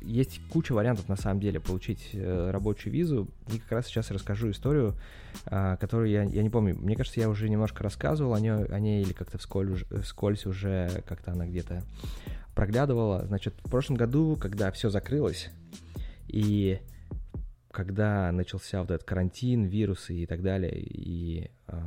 есть 0.03 0.41
куча 0.49 0.73
вариантов, 0.73 1.09
на 1.09 1.17
самом 1.17 1.41
деле, 1.41 1.61
получить 1.61 2.11
э, 2.13 2.51
рабочую 2.51 2.93
визу. 2.93 3.29
И 3.53 3.59
как 3.59 3.73
раз 3.73 3.87
сейчас 3.87 4.11
расскажу 4.11 4.51
историю, 4.51 4.95
а, 5.47 5.77
которую 5.77 6.11
я, 6.11 6.23
я 6.23 6.43
не 6.43 6.51
помню. 6.51 6.77
Мне 6.77 6.97
кажется, 6.97 7.21
я 7.21 7.29
уже 7.29 7.49
немножко 7.49 7.83
рассказывал 7.83 8.35
о 8.35 8.41
ней, 8.41 8.53
о 8.53 8.79
ней 8.79 9.03
или 9.03 9.13
как-то 9.13 9.39
вскользь, 9.39 9.85
вскользь 10.03 10.47
уже 10.47 11.03
как-то 11.07 11.33
она 11.33 11.47
где-то 11.47 11.83
проглядывала. 12.55 13.27
Значит, 13.27 13.55
в 13.65 13.71
прошлом 13.71 13.97
году, 13.97 14.37
когда 14.41 14.71
все 14.71 14.91
закрылось, 14.91 15.51
и 16.29 16.81
когда 17.71 18.33
начался 18.33 18.81
вот 18.81 18.91
этот 18.91 19.07
карантин, 19.07 19.65
вирусы 19.65 20.15
и 20.15 20.27
так 20.27 20.43
далее, 20.43 20.73
и 20.79 21.51
э, 21.67 21.79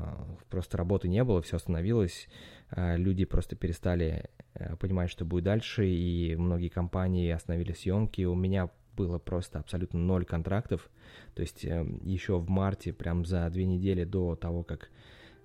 просто 0.49 0.77
работы 0.77 1.07
не 1.07 1.23
было, 1.23 1.41
все 1.41 1.57
остановилось, 1.57 2.27
э, 2.71 2.97
люди 2.97 3.25
просто 3.25 3.55
перестали 3.55 4.29
Э, 4.38 4.38
понимать, 4.79 5.09
что 5.09 5.25
будет 5.25 5.43
дальше, 5.43 5.87
и 5.87 6.35
многие 6.35 6.69
компании 6.69 7.29
остановили 7.29 7.73
съемки. 7.73 8.23
У 8.23 8.35
меня 8.35 8.69
было 8.99 9.17
просто 9.17 9.59
абсолютно 9.59 9.99
ноль 9.99 10.25
контрактов. 10.25 10.89
То 11.33 11.41
есть 11.41 11.63
э, 11.63 11.85
еще 12.03 12.37
в 12.37 12.49
марте, 12.49 12.91
прям 12.91 13.25
за 13.25 13.49
две 13.49 13.65
недели 13.65 14.03
до 14.03 14.35
того, 14.35 14.63
как 14.63 14.89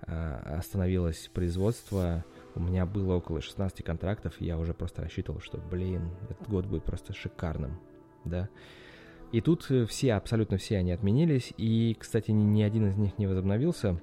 э, 0.07 0.57
остановилось 0.59 1.31
производство, 1.33 2.25
у 2.57 2.61
меня 2.61 2.85
было 2.85 3.15
около 3.15 3.41
16 3.41 3.85
контрактов, 3.85 4.35
и 4.41 4.47
я 4.47 4.59
уже 4.59 4.75
просто 4.75 5.03
рассчитывал, 5.03 5.41
что, 5.41 5.59
блин, 5.59 6.11
этот 6.29 6.49
год 6.49 6.67
будет 6.67 6.85
просто 6.85 7.13
шикарным, 7.13 7.79
да. 8.25 8.49
И 9.31 9.41
тут 9.41 9.69
все, 9.89 10.15
абсолютно 10.15 10.57
все 10.57 10.79
они 10.79 10.93
отменились, 10.93 11.53
и, 11.57 11.97
кстати, 11.99 12.33
ни, 12.33 12.43
ни 12.45 12.63
один 12.63 12.89
из 12.89 12.97
них 12.97 13.19
не 13.19 13.27
возобновился. 13.27 14.01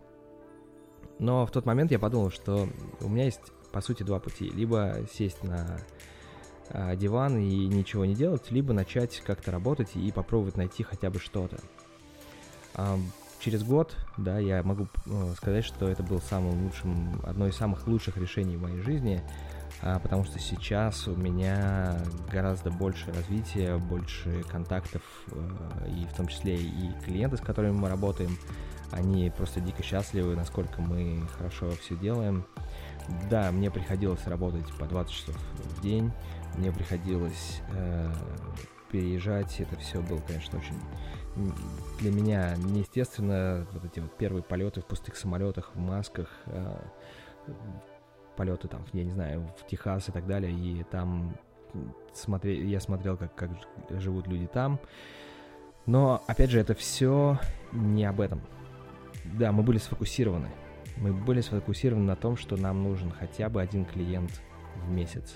Но 1.19 1.45
в 1.45 1.51
тот 1.51 1.65
момент 1.65 1.91
я 1.91 1.99
подумал, 1.99 2.31
что 2.31 2.67
у 3.01 3.09
меня 3.09 3.25
есть 3.25 3.41
по 3.71 3.81
сути, 3.81 4.03
два 4.03 4.19
пути. 4.19 4.49
Либо 4.49 4.99
сесть 5.11 5.43
на 5.43 5.79
э, 6.69 6.95
диван 6.95 7.37
и 7.37 7.67
ничего 7.67 8.05
не 8.05 8.15
делать, 8.15 8.51
либо 8.51 8.73
начать 8.73 9.21
как-то 9.25 9.51
работать 9.51 9.95
и 9.95 10.11
попробовать 10.11 10.57
найти 10.57 10.83
хотя 10.83 11.09
бы 11.09 11.19
что-то. 11.19 11.57
Э, 12.75 12.97
через 13.39 13.63
год, 13.63 13.95
да, 14.17 14.39
я 14.39 14.63
могу 14.63 14.87
э, 15.05 15.33
сказать, 15.35 15.65
что 15.65 15.87
это 15.87 16.03
был 16.03 16.19
самым 16.21 16.63
лучшим, 16.63 17.21
одно 17.25 17.47
из 17.47 17.55
самых 17.55 17.87
лучших 17.87 18.17
решений 18.17 18.55
в 18.55 18.61
моей 18.61 18.81
жизни, 18.81 19.21
э, 19.81 19.99
потому 20.01 20.23
что 20.25 20.39
сейчас 20.39 21.07
у 21.07 21.15
меня 21.15 21.97
гораздо 22.31 22.69
больше 22.69 23.11
развития, 23.11 23.77
больше 23.77 24.43
контактов, 24.43 25.01
э, 25.31 25.89
и 25.89 26.05
в 26.05 26.15
том 26.15 26.27
числе 26.27 26.55
и 26.55 26.91
клиенты, 27.03 27.37
с 27.37 27.41
которыми 27.41 27.73
мы 27.73 27.89
работаем, 27.89 28.37
Они 28.91 29.29
просто 29.29 29.61
дико 29.61 29.81
счастливы, 29.81 30.35
насколько 30.35 30.81
мы 30.81 31.25
хорошо 31.37 31.71
все 31.81 31.95
делаем. 31.95 32.45
Да, 33.29 33.51
мне 33.51 33.71
приходилось 33.71 34.25
работать 34.27 34.65
по 34.77 34.85
20 34.85 35.11
часов 35.13 35.35
в 35.35 35.81
день, 35.81 36.11
мне 36.55 36.71
приходилось 36.71 37.61
э, 37.73 38.11
переезжать, 38.91 39.59
это 39.59 39.75
все 39.77 40.01
было, 40.01 40.19
конечно, 40.19 40.59
очень 40.59 40.75
для 41.99 42.11
меня 42.11 42.55
неестественно 42.57 43.65
вот 43.71 43.85
эти 43.85 43.99
вот 43.99 44.15
первые 44.17 44.43
полеты 44.43 44.81
в 44.81 44.85
пустых 44.85 45.15
самолетах, 45.15 45.71
в 45.73 45.79
масках, 45.79 46.29
э, 46.47 46.75
полеты 48.35 48.67
там, 48.67 48.85
я 48.93 49.03
не 49.03 49.11
знаю, 49.11 49.49
в 49.57 49.67
Техас 49.67 50.09
и 50.09 50.11
так 50.11 50.27
далее, 50.27 50.51
и 50.51 50.83
там 50.83 51.35
смотри, 52.13 52.67
я 52.69 52.79
смотрел, 52.79 53.17
как, 53.17 53.33
как 53.35 53.49
живут 53.89 54.27
люди 54.27 54.47
там. 54.47 54.79
Но, 55.85 56.21
опять 56.27 56.49
же, 56.49 56.59
это 56.59 56.75
все 56.75 57.39
не 57.71 58.05
об 58.05 58.21
этом. 58.21 58.41
Да, 59.25 59.51
мы 59.51 59.63
были 59.63 59.77
сфокусированы. 59.77 60.49
Мы 60.97 61.13
были 61.13 61.41
сфокусированы 61.41 62.05
на 62.05 62.15
том, 62.15 62.37
что 62.37 62.57
нам 62.57 62.83
нужен 62.83 63.11
хотя 63.11 63.49
бы 63.49 63.61
один 63.61 63.85
клиент 63.85 64.41
в 64.85 64.91
месяц. 64.91 65.35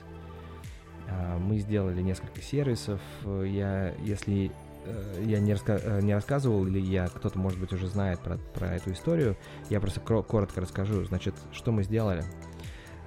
А, 1.07 1.37
мы 1.37 1.57
сделали 1.59 2.01
несколько 2.01 2.41
сервисов. 2.41 3.01
Я, 3.23 3.93
если 4.03 4.51
э, 4.85 5.23
я 5.25 5.39
не, 5.39 5.53
раска 5.53 5.79
э, 5.81 6.01
не 6.01 6.13
рассказывал, 6.13 6.65
или 6.65 6.79
я 6.79 7.07
кто-то, 7.07 7.37
может 7.37 7.59
быть, 7.59 7.73
уже 7.73 7.87
знает 7.87 8.19
про, 8.19 8.37
про 8.37 8.75
эту 8.75 8.91
историю, 8.91 9.37
я 9.69 9.79
просто 9.79 9.99
коротко 9.99 10.61
расскажу. 10.61 11.03
Значит, 11.05 11.35
что 11.51 11.71
мы 11.71 11.83
сделали? 11.83 12.23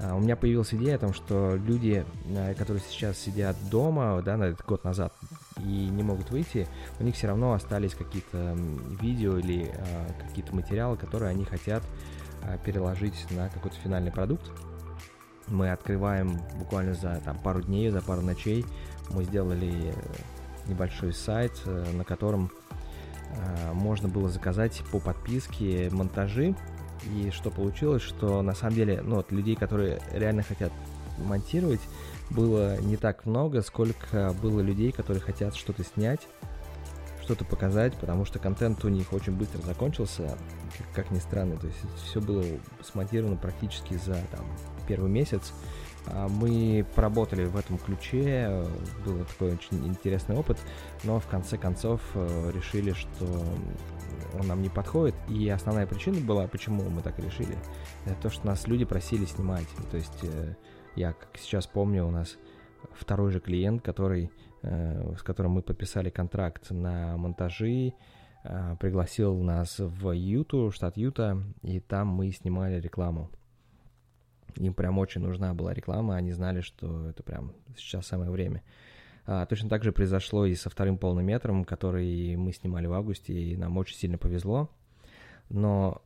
А, 0.00 0.14
у 0.14 0.20
меня 0.20 0.36
появилась 0.36 0.72
идея 0.74 0.96
о 0.96 0.98
том, 0.98 1.12
что 1.12 1.56
люди, 1.56 2.04
э, 2.26 2.54
которые 2.54 2.82
сейчас 2.88 3.18
сидят 3.18 3.56
дома, 3.70 4.22
да, 4.24 4.36
на 4.36 4.44
этот 4.44 4.64
год 4.64 4.84
назад, 4.84 5.12
и 5.58 5.88
не 5.88 6.02
могут 6.04 6.30
выйти, 6.30 6.68
у 7.00 7.04
них 7.04 7.16
все 7.16 7.26
равно 7.26 7.52
остались 7.52 7.94
какие-то 7.94 8.56
видео 9.00 9.38
или 9.38 9.72
какие-то 10.28 10.54
материалы, 10.54 10.96
которые 10.96 11.30
они 11.30 11.44
хотят 11.44 11.82
переложить 12.64 13.26
на 13.30 13.48
какой-то 13.48 13.76
финальный 13.76 14.10
продукт. 14.10 14.50
Мы 15.46 15.70
открываем 15.70 16.38
буквально 16.58 16.94
за 16.94 17.20
там, 17.24 17.38
пару 17.38 17.62
дней, 17.62 17.90
за 17.90 18.02
пару 18.02 18.20
ночей. 18.22 18.64
Мы 19.10 19.24
сделали 19.24 19.94
небольшой 20.66 21.12
сайт, 21.12 21.52
э, 21.64 21.84
на 21.92 22.04
котором 22.04 22.50
можно 23.74 24.08
было 24.08 24.30
заказать 24.30 24.82
по 24.90 24.98
подписке 25.00 25.90
монтажи 25.92 26.56
и 27.04 27.30
что 27.30 27.50
получилось, 27.50 28.02
что 28.02 28.42
на 28.42 28.54
самом 28.54 28.74
деле, 28.74 29.02
ну, 29.02 29.18
от 29.18 29.32
людей, 29.32 29.54
которые 29.54 30.00
реально 30.12 30.42
хотят 30.42 30.72
монтировать, 31.18 31.80
было 32.30 32.80
не 32.80 32.96
так 32.96 33.26
много, 33.26 33.62
сколько 33.62 34.34
было 34.42 34.60
людей, 34.60 34.92
которые 34.92 35.20
хотят 35.20 35.54
что-то 35.56 35.84
снять, 35.84 36.20
что-то 37.28 37.44
показать, 37.44 37.94
потому 37.94 38.24
что 38.24 38.38
контент 38.38 38.82
у 38.86 38.88
них 38.88 39.12
очень 39.12 39.34
быстро 39.34 39.60
закончился, 39.60 40.34
как, 40.78 40.86
как 41.04 41.10
ни 41.10 41.18
странно. 41.18 41.58
То 41.58 41.66
есть 41.66 41.78
все 42.02 42.22
было 42.22 42.42
смонтировано 42.82 43.36
практически 43.36 43.98
за 44.02 44.14
там, 44.30 44.46
первый 44.86 45.10
месяц. 45.10 45.52
А 46.06 46.26
мы 46.26 46.86
поработали 46.94 47.44
в 47.44 47.54
этом 47.54 47.76
ключе, 47.76 48.64
был 49.04 49.26
такой 49.26 49.52
очень 49.52 49.86
интересный 49.86 50.36
опыт, 50.36 50.56
но 51.04 51.20
в 51.20 51.26
конце 51.26 51.58
концов 51.58 52.00
э, 52.14 52.50
решили, 52.54 52.92
что 52.92 53.26
он 54.40 54.46
нам 54.46 54.62
не 54.62 54.70
подходит. 54.70 55.14
И 55.28 55.50
основная 55.50 55.86
причина 55.86 56.18
была, 56.20 56.46
почему 56.46 56.88
мы 56.88 57.02
так 57.02 57.18
решили, 57.18 57.58
это 58.06 58.14
то, 58.22 58.30
что 58.30 58.46
нас 58.46 58.66
люди 58.66 58.86
просили 58.86 59.26
снимать. 59.26 59.66
То 59.90 59.98
есть 59.98 60.20
э, 60.22 60.54
я, 60.96 61.12
как 61.12 61.36
сейчас 61.38 61.66
помню, 61.66 62.06
у 62.06 62.10
нас 62.10 62.38
второй 62.92 63.30
же 63.30 63.40
клиент, 63.40 63.82
который, 63.82 64.30
э, 64.62 65.14
с 65.16 65.22
которым 65.22 65.52
мы 65.52 65.62
подписали 65.62 66.10
контракт 66.10 66.70
на 66.70 67.16
монтажи, 67.16 67.94
э, 68.44 68.76
пригласил 68.80 69.40
нас 69.42 69.78
в 69.78 70.12
Юту, 70.12 70.70
штат 70.70 70.96
Юта, 70.96 71.42
и 71.62 71.80
там 71.80 72.08
мы 72.08 72.30
снимали 72.32 72.80
рекламу. 72.80 73.30
Им 74.56 74.74
прям 74.74 74.98
очень 74.98 75.20
нужна 75.20 75.54
была 75.54 75.72
реклама, 75.72 76.16
они 76.16 76.32
знали, 76.32 76.60
что 76.60 77.08
это 77.08 77.22
прям 77.22 77.52
сейчас 77.76 78.06
самое 78.06 78.30
время. 78.30 78.62
А, 79.26 79.44
точно 79.46 79.68
так 79.68 79.84
же 79.84 79.92
произошло 79.92 80.46
и 80.46 80.54
со 80.54 80.70
вторым 80.70 80.96
полным 80.96 81.26
метром, 81.26 81.64
который 81.64 82.34
мы 82.36 82.52
снимали 82.52 82.86
в 82.86 82.94
августе, 82.94 83.34
и 83.34 83.56
нам 83.56 83.76
очень 83.76 83.96
сильно 83.96 84.16
повезло. 84.16 84.70
Но 85.50 86.02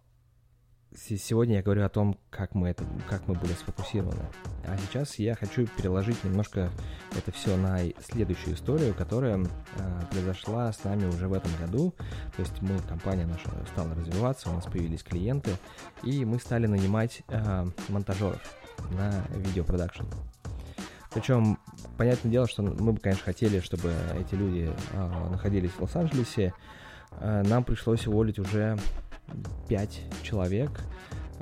сегодня 0.97 1.57
я 1.57 1.63
говорю 1.63 1.85
о 1.85 1.89
том, 1.89 2.19
как 2.31 2.55
мы, 2.55 2.69
это, 2.69 2.85
как 3.09 3.27
мы 3.29 3.35
были 3.35 3.53
сфокусированы. 3.53 4.25
А 4.67 4.77
сейчас 4.79 5.19
я 5.19 5.35
хочу 5.35 5.67
переложить 5.67 6.23
немножко 6.25 6.71
это 7.17 7.33
все 7.33 7.57
на 7.57 7.79
следующую 8.01 8.55
историю, 8.55 8.95
которая 8.95 9.39
э, 9.39 9.47
произошла 10.11 10.73
с 10.73 10.85
нами 10.85 11.07
уже 11.07 11.29
в 11.29 11.33
этом 11.33 11.51
году. 11.61 11.95
То 12.37 12.43
есть 12.43 12.61
мы, 12.61 12.79
компания 12.81 13.27
наша 13.27 13.49
стала 13.73 13.95
развиваться, 13.95 14.51
у 14.51 14.55
нас 14.55 14.65
появились 14.65 15.03
клиенты, 15.03 15.53
и 16.03 16.25
мы 16.25 16.39
стали 16.39 16.67
нанимать 16.67 17.23
э, 17.29 17.67
монтажеров 17.89 18.41
на 18.91 19.25
видеопродакшн. 19.37 20.05
Причем, 21.13 21.59
понятное 21.99 22.33
дело, 22.33 22.49
что 22.49 22.63
мы 22.63 22.93
бы, 22.93 23.01
конечно, 23.01 23.25
хотели, 23.25 23.61
чтобы 23.61 23.93
эти 24.19 24.35
люди 24.35 24.73
э, 24.93 25.29
находились 25.31 25.71
в 25.71 25.81
Лос-Анджелесе. 25.81 26.55
Нам 27.21 27.63
пришлось 27.63 28.07
уволить 28.07 28.39
уже 28.39 28.79
5 29.69 30.01
человек. 30.23 30.71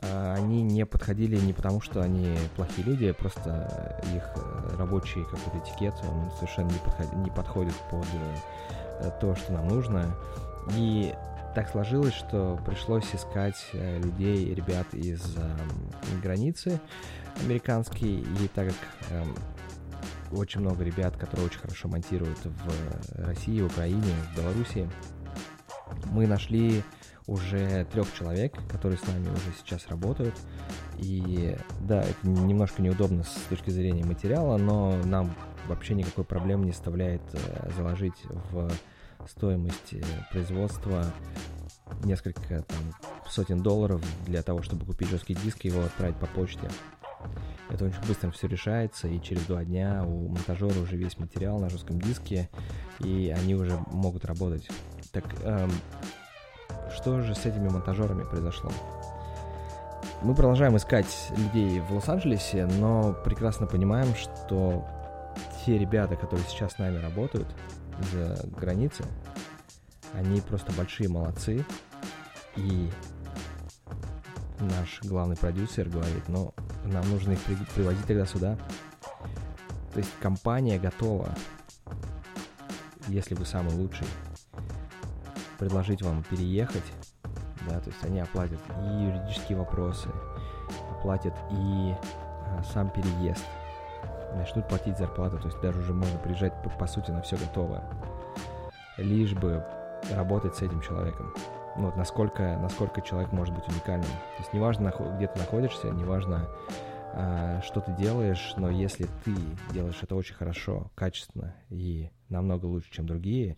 Э, 0.03 0.35
они 0.35 0.62
не 0.62 0.87
подходили 0.87 1.37
не 1.37 1.53
потому, 1.53 1.81
что 1.81 2.03
они 2.03 2.37
плохие 2.57 2.87
люди, 2.87 3.12
просто 3.12 4.03
их 4.14 4.25
рабочий 4.79 5.25
какой-то 5.25 5.59
этикет, 5.59 5.95
он 6.09 6.31
совершенно 6.37 6.71
не, 6.71 6.79
подход, 6.79 7.12
не 7.14 7.31
подходит 7.31 7.75
под 7.90 8.07
э, 9.01 9.11
то, 9.21 9.35
что 9.35 9.53
нам 9.53 9.69
нужно. 9.69 10.14
И 10.77 11.14
так 11.55 11.69
сложилось, 11.69 12.14
что 12.14 12.61
пришлось 12.64 13.12
искать 13.12 13.57
э, 13.73 13.99
людей, 13.99 14.55
ребят 14.55 14.87
из 14.93 15.37
э, 15.37 16.21
границы 16.23 16.81
американские, 17.43 18.21
и 18.21 18.49
так 18.55 18.69
как 18.69 18.77
э, 19.11 19.25
очень 20.31 20.61
много 20.61 20.85
ребят, 20.85 21.16
которые 21.16 21.47
очень 21.47 21.59
хорошо 21.59 21.88
монтируют 21.88 22.38
в 22.45 23.27
России, 23.27 23.61
в 23.61 23.66
Украине, 23.66 24.14
в 24.33 24.37
Беларуси. 24.37 24.88
Мы 26.12 26.29
нашли 26.29 26.85
уже 27.26 27.85
трех 27.92 28.12
человек, 28.14 28.54
которые 28.68 28.98
с 28.98 29.06
нами 29.06 29.28
уже 29.28 29.52
сейчас 29.59 29.87
работают. 29.88 30.35
И 30.98 31.56
да, 31.80 32.02
это 32.02 32.28
немножко 32.28 32.83
неудобно 32.83 33.24
с 33.24 33.35
точки 33.48 33.70
зрения 33.70 34.04
материала, 34.04 34.56
но 34.56 34.96
нам 35.04 35.35
вообще 35.68 35.94
никакой 35.94 36.24
проблемы 36.24 36.66
не 36.66 36.72
составляет 36.72 37.22
э, 37.33 37.70
заложить 37.76 38.24
в 38.50 38.70
стоимость 39.28 39.94
производства 40.30 41.04
несколько 42.04 42.62
там, 42.62 42.94
сотен 43.28 43.62
долларов 43.62 44.02
для 44.26 44.42
того, 44.42 44.62
чтобы 44.62 44.87
купить 44.87 45.09
жесткий 45.09 45.35
диск 45.35 45.64
и 45.64 45.68
его 45.68 45.83
отправить 45.83 46.16
по 46.16 46.26
почте. 46.26 46.68
Это 47.68 47.85
очень 47.85 48.02
быстро 48.06 48.30
все 48.30 48.48
решается, 48.48 49.06
и 49.06 49.20
через 49.20 49.42
два 49.42 49.64
дня 49.64 50.04
у 50.04 50.28
монтажера 50.28 50.78
уже 50.80 50.96
весь 50.96 51.18
материал 51.18 51.59
на 51.61 51.70
жестком 51.70 52.00
диске, 52.00 52.48
и 52.98 53.33
они 53.37 53.54
уже 53.54 53.78
могут 53.88 54.24
работать. 54.24 54.68
Так 55.12 55.24
эм, 55.44 55.70
что 56.94 57.20
же 57.20 57.35
с 57.35 57.46
этими 57.46 57.68
монтажерами 57.68 58.24
произошло? 58.24 58.70
Мы 60.22 60.35
продолжаем 60.35 60.76
искать 60.76 61.31
людей 61.37 61.81
в 61.81 61.92
Лос-Анджелесе, 61.92 62.66
но 62.66 63.14
прекрасно 63.24 63.66
понимаем, 63.66 64.14
что 64.14 64.87
те 65.64 65.79
ребята, 65.79 66.16
которые 66.16 66.46
сейчас 66.46 66.72
с 66.72 66.79
нами 66.79 66.98
работают 66.98 67.48
за 68.12 68.37
границей, 68.59 69.07
они 70.14 70.40
просто 70.40 70.72
большие 70.72 71.09
молодцы, 71.09 71.64
и 72.57 72.90
наш 74.61 75.00
главный 75.03 75.37
продюсер 75.37 75.88
говорит, 75.88 76.29
ну, 76.29 76.53
нам 76.85 77.09
нужно 77.11 77.33
их 77.33 77.40
приводить 77.74 78.05
тогда 78.07 78.26
сюда. 78.26 78.59
То 79.92 79.98
есть 79.98 80.11
компания 80.20 80.79
готова, 80.79 81.29
если 83.09 83.35
вы 83.35 83.44
самый 83.46 83.74
лучший, 83.74 84.07
предложить 85.61 86.03
вам 86.03 86.25
переехать, 86.25 86.92
да, 87.68 87.79
то 87.79 87.90
есть 87.90 88.03
они 88.03 88.18
оплатят 88.18 88.59
и 88.83 89.05
юридические 89.05 89.59
вопросы, 89.59 90.09
оплатят 90.90 91.35
и 91.53 91.94
а, 92.46 92.62
сам 92.73 92.90
переезд, 92.90 93.44
начнут 94.35 94.66
платить 94.66 94.99
зарплату, 94.99 95.38
то 95.38 95.46
есть 95.46 95.61
даже 95.61 95.79
уже 95.79 95.92
можно 95.92 96.18
приезжать 96.18 96.61
по, 96.62 96.70
по 96.70 96.87
сути 96.87 97.11
на 97.11 97.20
все 97.20 97.37
готовое, 97.37 97.85
лишь 98.96 99.35
бы 99.35 99.64
работать 100.11 100.57
с 100.57 100.62
этим 100.62 100.81
человеком 100.81 101.33
ну, 101.77 101.87
вот 101.87 101.96
насколько, 101.96 102.59
насколько 102.59 103.01
человек 103.01 103.33
может 103.33 103.55
быть 103.55 103.66
уникальным. 103.68 104.09
То 104.09 104.38
есть 104.38 104.53
неважно, 104.53 104.92
где 105.16 105.29
ты 105.29 105.38
находишься, 105.38 105.88
неважно, 105.90 106.49
э, 107.14 107.61
что 107.64 107.81
ты 107.81 107.92
делаешь, 107.92 108.55
но 108.57 108.70
если 108.70 109.07
ты 109.25 109.35
делаешь 109.73 109.99
это 110.03 110.14
очень 110.16 110.35
хорошо, 110.35 110.90
качественно 110.94 111.55
и 111.68 112.11
намного 112.29 112.66
лучше, 112.66 112.90
чем 112.90 113.07
другие, 113.07 113.57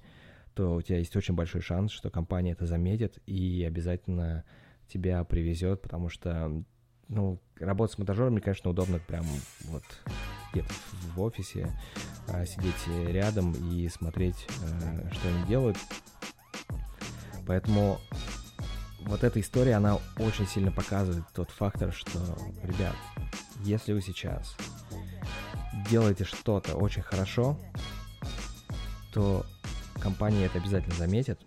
то 0.55 0.75
у 0.75 0.83
тебя 0.83 0.99
есть 0.99 1.17
очень 1.17 1.35
большой 1.35 1.61
шанс, 1.61 1.93
что 1.93 2.11
компания 2.11 2.53
это 2.53 2.67
заметит 2.67 3.19
и 3.27 3.65
обязательно 3.67 4.45
тебя 4.89 5.25
привезет, 5.25 5.81
потому 5.81 6.09
что, 6.09 6.63
ну, 7.09 7.41
работать 7.59 7.95
с 7.95 7.99
монтажерами, 7.99 8.41
конечно, 8.41 8.71
удобно 8.71 8.99
прям 8.99 9.25
вот 9.65 9.85
где-то 10.53 10.73
в 11.15 11.21
офисе, 11.21 11.71
а, 12.29 12.45
сидеть 12.45 12.87
рядом 13.09 13.53
и 13.73 13.89
смотреть, 13.89 14.47
э, 14.61 15.11
что 15.13 15.29
они 15.29 15.47
делают. 15.47 15.79
Поэтому 17.47 17.99
вот 19.01 19.25
эта 19.25 19.41
история, 19.41 19.75
она 19.75 19.99
очень 20.19 20.47
сильно 20.47 20.71
показывает 20.71 21.25
тот 21.35 21.51
фактор, 21.51 21.93
что, 21.93 22.19
ребят, 22.63 22.95
если 23.61 23.93
вы 23.93 24.03
сейчас 24.03 24.57
делаете 25.91 26.25
что-то 26.25 26.77
очень 26.77 27.03
хорошо, 27.03 27.59
то 29.13 29.45
компания 30.03 30.47
это 30.47 30.59
обязательно 30.59 30.95
заметит. 30.97 31.41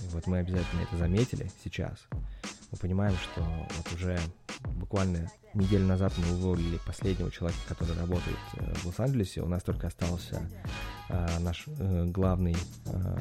И 0.00 0.08
вот 0.08 0.26
мы 0.26 0.38
обязательно 0.38 0.80
это 0.82 0.96
заметили 0.96 1.50
сейчас. 1.62 1.98
Мы 2.72 2.78
понимаем, 2.78 3.14
что 3.16 3.42
вот 3.42 3.92
уже 3.94 4.18
буквально 4.74 5.30
неделю 5.54 5.86
назад 5.86 6.12
мы 6.16 6.34
уволили 6.34 6.78
последнего 6.84 7.30
человека, 7.30 7.60
который 7.68 7.96
работает 7.96 8.36
э, 8.54 8.74
в 8.76 8.86
Лос-Анджелесе. 8.86 9.42
У 9.42 9.48
нас 9.48 9.62
только 9.62 9.86
остался 9.86 10.42
э, 11.08 11.38
наш 11.40 11.64
э, 11.66 12.04
главный 12.06 12.56
э, 12.86 13.18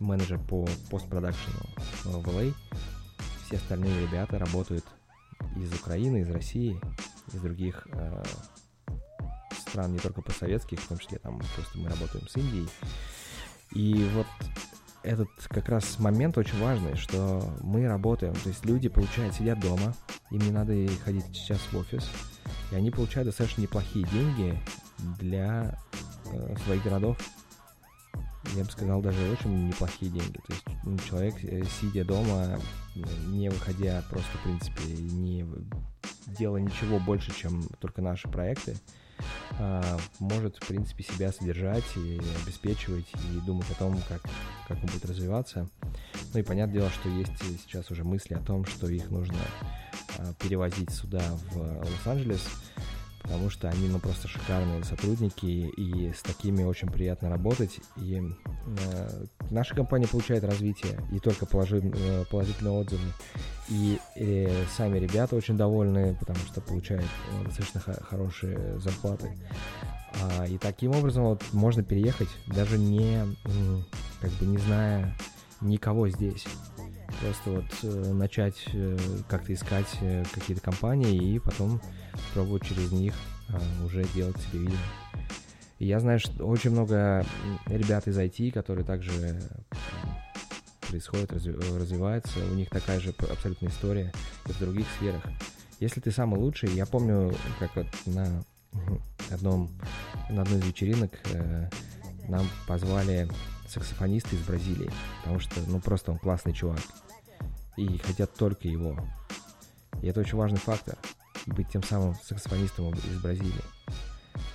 менеджер 0.00 0.38
по 0.40 0.66
постпродакшену 0.90 1.60
в 2.04 2.28
LA. 2.28 2.52
Все 3.46 3.56
остальные 3.56 4.06
ребята 4.06 4.38
работают 4.38 4.84
из 5.56 5.72
Украины, 5.72 6.22
из 6.22 6.30
России, 6.30 6.80
из 7.32 7.40
других 7.40 7.86
э, 7.92 8.22
стран, 9.76 9.92
не 9.92 9.98
только 9.98 10.22
постсоветских, 10.22 10.80
в 10.80 10.88
том 10.88 10.98
числе 10.98 11.18
там 11.18 11.38
просто 11.54 11.78
мы 11.78 11.90
работаем 11.90 12.26
с 12.26 12.36
Индией. 12.36 12.68
И 13.72 14.08
вот 14.14 14.26
этот 15.02 15.28
как 15.48 15.68
раз 15.68 15.98
момент 15.98 16.38
очень 16.38 16.58
важный, 16.60 16.96
что 16.96 17.42
мы 17.60 17.86
работаем, 17.86 18.32
то 18.34 18.48
есть 18.48 18.64
люди, 18.64 18.88
получают, 18.88 19.34
сидят 19.34 19.60
дома, 19.60 19.94
им 20.30 20.38
не 20.38 20.50
надо 20.50 20.72
ходить 21.04 21.26
сейчас 21.34 21.58
в 21.70 21.76
офис, 21.76 22.08
и 22.72 22.74
они 22.74 22.90
получают 22.90 23.28
достаточно 23.28 23.60
неплохие 23.60 24.06
деньги 24.06 24.58
для 25.20 25.78
э, 26.32 26.56
своих 26.64 26.82
городов. 26.82 27.18
Я 28.54 28.64
бы 28.64 28.70
сказал, 28.70 29.02
даже 29.02 29.30
очень 29.30 29.68
неплохие 29.68 30.10
деньги. 30.10 30.38
То 30.46 30.52
есть 30.52 30.64
ну, 30.84 30.96
человек, 30.98 31.34
э, 31.42 31.64
сидя 31.80 32.04
дома, 32.04 32.58
не 33.26 33.50
выходя 33.50 34.02
просто, 34.08 34.38
в 34.38 34.42
принципе, 34.42 34.82
не 34.94 35.44
делая 36.26 36.62
ничего 36.62 36.98
больше, 36.98 37.34
чем 37.34 37.62
только 37.80 38.00
наши 38.00 38.26
проекты, 38.28 38.76
может, 40.18 40.56
в 40.56 40.66
принципе, 40.66 41.02
себя 41.02 41.32
содержать 41.32 41.84
и 41.96 42.20
обеспечивать, 42.42 43.06
и 43.32 43.40
думать 43.46 43.70
о 43.70 43.74
том, 43.74 44.00
как, 44.08 44.22
как 44.68 44.76
он 44.78 44.86
будет 44.86 45.04
развиваться. 45.04 45.68
Ну 46.34 46.40
и 46.40 46.42
понятное 46.42 46.80
дело, 46.80 46.90
что 46.90 47.08
есть 47.08 47.32
сейчас 47.64 47.90
уже 47.90 48.04
мысли 48.04 48.34
о 48.34 48.40
том, 48.40 48.64
что 48.66 48.88
их 48.88 49.10
нужно 49.10 49.38
а, 50.18 50.32
перевозить 50.34 50.90
сюда, 50.90 51.22
в 51.52 51.58
Лос-Анджелес, 51.58 52.46
потому 53.26 53.50
что 53.50 53.68
они, 53.68 53.88
ну, 53.88 53.98
просто 53.98 54.28
шикарные 54.28 54.84
сотрудники, 54.84 55.44
и 55.44 56.12
с 56.12 56.22
такими 56.22 56.62
очень 56.62 56.88
приятно 56.88 57.28
работать. 57.28 57.80
И 57.96 58.22
э, 58.22 59.24
наша 59.50 59.74
компания 59.74 60.06
получает 60.06 60.44
развитие, 60.44 61.00
и 61.10 61.18
только 61.18 61.44
положи, 61.44 61.78
э, 61.82 62.24
положительные 62.30 62.72
отзывы. 62.72 63.02
И 63.68 63.98
э, 64.14 64.64
сами 64.76 64.98
ребята 64.98 65.34
очень 65.34 65.56
довольны, 65.56 66.16
потому 66.20 66.38
что 66.46 66.60
получают 66.60 67.04
э, 67.04 67.44
достаточно 67.46 67.80
х- 67.80 68.00
хорошие 68.00 68.78
зарплаты. 68.78 69.36
А, 70.22 70.46
и 70.46 70.56
таким 70.56 70.92
образом 70.92 71.24
вот 71.24 71.42
можно 71.52 71.82
переехать, 71.82 72.28
даже 72.46 72.78
не, 72.78 73.22
как 74.20 74.30
бы 74.32 74.46
не 74.46 74.58
зная 74.58 75.14
никого 75.60 76.08
здесь. 76.08 76.46
Просто 77.20 77.50
вот 77.50 77.64
э, 77.82 78.12
начать 78.12 78.62
э, 78.72 78.98
как-то 79.28 79.54
искать 79.54 79.88
э, 80.00 80.24
какие-то 80.32 80.62
компании 80.62 81.34
и 81.34 81.38
потом 81.38 81.80
пробовать 82.34 82.66
через 82.66 82.92
них 82.92 83.14
э, 83.48 83.84
уже 83.84 84.04
делать 84.14 84.36
себе 84.38 84.60
видео. 84.60 84.76
И 85.78 85.86
я 85.86 86.00
знаю, 86.00 86.18
что 86.18 86.46
очень 86.46 86.70
много 86.70 87.24
ребят 87.66 88.06
из 88.06 88.18
IT, 88.18 88.52
которые 88.52 88.84
также 88.84 89.40
происходит, 90.88 91.32
разви- 91.32 91.78
развивается, 91.78 92.38
у 92.50 92.54
них 92.54 92.70
такая 92.70 93.00
же 93.00 93.14
абсолютная 93.30 93.70
история 93.70 94.12
и 94.46 94.52
в 94.52 94.58
других 94.58 94.86
сферах. 94.96 95.22
Если 95.80 96.00
ты 96.00 96.10
самый 96.10 96.38
лучший, 96.40 96.70
я 96.70 96.86
помню, 96.86 97.34
как 97.58 97.76
вот 97.76 97.86
на 98.06 98.44
одном, 99.30 99.70
на 100.30 100.42
одной 100.42 100.60
из 100.60 100.66
вечеринок 100.66 101.12
э, 101.32 101.68
нам 102.28 102.46
позвали 102.66 103.28
саксофониста 103.68 104.34
из 104.36 104.42
Бразилии, 104.42 104.90
потому 105.20 105.40
что, 105.40 105.60
ну, 105.68 105.80
просто 105.80 106.12
он 106.12 106.18
классный 106.18 106.52
чувак. 106.52 106.80
И 107.76 107.98
хотят 107.98 108.34
только 108.34 108.68
его. 108.68 108.96
И 110.02 110.06
это 110.06 110.20
очень 110.20 110.38
важный 110.38 110.58
фактор, 110.58 110.96
быть 111.46 111.68
тем 111.68 111.82
самым 111.82 112.14
саксофонистом 112.14 112.92
из 112.94 113.20
Бразилии. 113.20 113.62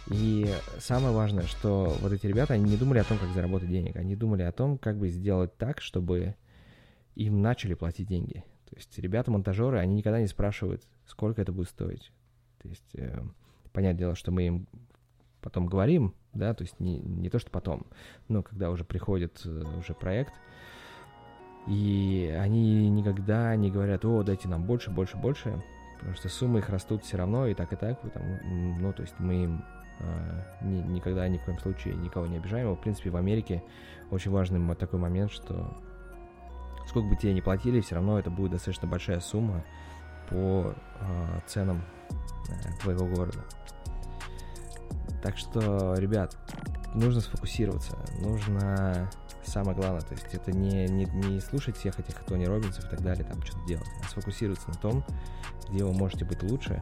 И 0.10 0.54
самое 0.80 1.14
важное, 1.14 1.44
что 1.44 1.96
вот 2.02 2.12
эти 2.12 2.28
ребята, 2.28 2.54
они 2.56 2.72
не 2.72 2.78
думали 2.78 3.00
о 3.00 3.04
том, 3.04 3.18
как 3.18 3.30
заработать 3.30 3.70
денег, 3.70 3.96
они 3.96 4.16
думали 4.16 4.44
о 4.44 4.52
том, 4.52 4.78
как 4.78 4.98
бы 4.98 5.10
сделать 5.10 5.56
так, 5.58 5.82
чтобы 5.82 6.36
им 7.16 7.42
начали 7.42 7.76
платить 7.76 8.08
деньги. 8.08 8.44
То 8.70 8.76
есть 8.76 8.98
ребята-монтажеры, 8.98 9.80
они 9.80 9.96
никогда 9.96 10.20
не 10.20 10.28
спрашивают, 10.28 10.84
сколько 11.06 11.42
это 11.42 11.52
будет 11.52 11.70
стоить. 11.70 12.12
То 12.62 12.70
есть, 12.70 12.96
э, 12.96 13.22
понятное 13.74 14.00
дело, 14.00 14.16
что 14.16 14.32
мы 14.32 14.48
им 14.48 14.68
потом 15.42 15.68
говорим, 15.68 16.14
да, 16.34 16.54
то 16.54 16.64
есть 16.64 16.80
не, 16.80 17.00
не 17.00 17.30
то, 17.30 17.40
что 17.40 17.50
потом, 17.50 17.86
но 18.28 18.44
когда 18.44 18.70
уже 18.70 18.84
приходит 18.84 19.42
э, 19.46 19.64
уже 19.78 19.94
проект, 19.94 20.34
и 21.68 22.36
они 22.40 22.90
никогда 22.90 23.56
не 23.56 23.70
говорят, 23.70 24.06
о, 24.06 24.24
дайте 24.24 24.48
нам 24.48 24.64
больше, 24.64 24.90
больше, 24.90 25.18
больше, 25.18 25.62
потому 25.98 26.16
что 26.16 26.30
суммы 26.30 26.60
их 26.60 26.70
растут 26.70 27.04
все 27.04 27.18
равно 27.18 27.48
и 27.48 27.54
так, 27.54 27.72
и 27.74 27.76
так, 27.76 28.02
потому, 28.02 28.40
ну, 28.80 28.94
то 28.94 29.04
есть 29.04 29.14
мы 29.20 29.44
им 29.44 29.66
э, 30.00 30.44
ни, 30.64 30.82
никогда 30.94 31.28
ни 31.28 31.38
в 31.38 31.44
коем 31.46 31.60
случае 31.60 31.96
никого 31.96 32.26
не 32.26 32.38
обижаем. 32.38 32.74
В 32.76 32.82
принципе, 32.82 33.10
в 33.10 33.16
Америке 33.16 33.64
очень 34.10 34.32
важный 34.32 34.76
такой 34.76 35.00
момент, 35.00 35.32
что 35.32 35.78
сколько 36.88 37.08
бы 37.08 37.16
тебе 37.16 37.34
ни 37.34 37.42
платили, 37.42 37.82
все 37.82 37.96
равно 37.96 38.18
это 38.18 38.30
будет 38.30 38.52
достаточно 38.52 38.88
большая 38.88 39.20
сумма 39.20 39.64
по 40.30 40.74
э, 41.00 41.40
ценам 41.46 41.84
э, 42.50 42.82
твоего 42.82 43.06
города. 43.06 43.40
Так 45.22 45.38
что, 45.38 45.96
ребят, 45.96 46.36
нужно 46.94 47.22
сфокусироваться, 47.22 47.96
нужно 48.20 49.10
самое 49.44 49.76
главное, 49.76 50.02
то 50.02 50.14
есть 50.14 50.34
это 50.34 50.52
не, 50.52 50.88
не, 50.88 51.06
не 51.06 51.40
слушать 51.40 51.78
всех 51.78 52.00
этих 52.00 52.16
Тони 52.26 52.46
Робинсов 52.46 52.86
и 52.86 52.90
так 52.90 53.02
далее, 53.02 53.24
там 53.24 53.42
что-то 53.44 53.66
делать, 53.68 53.88
а 54.04 54.08
сфокусироваться 54.08 54.70
на 54.70 54.76
том, 54.76 55.04
где 55.70 55.84
вы 55.84 55.94
можете 55.94 56.26
быть 56.26 56.42
лучше 56.44 56.82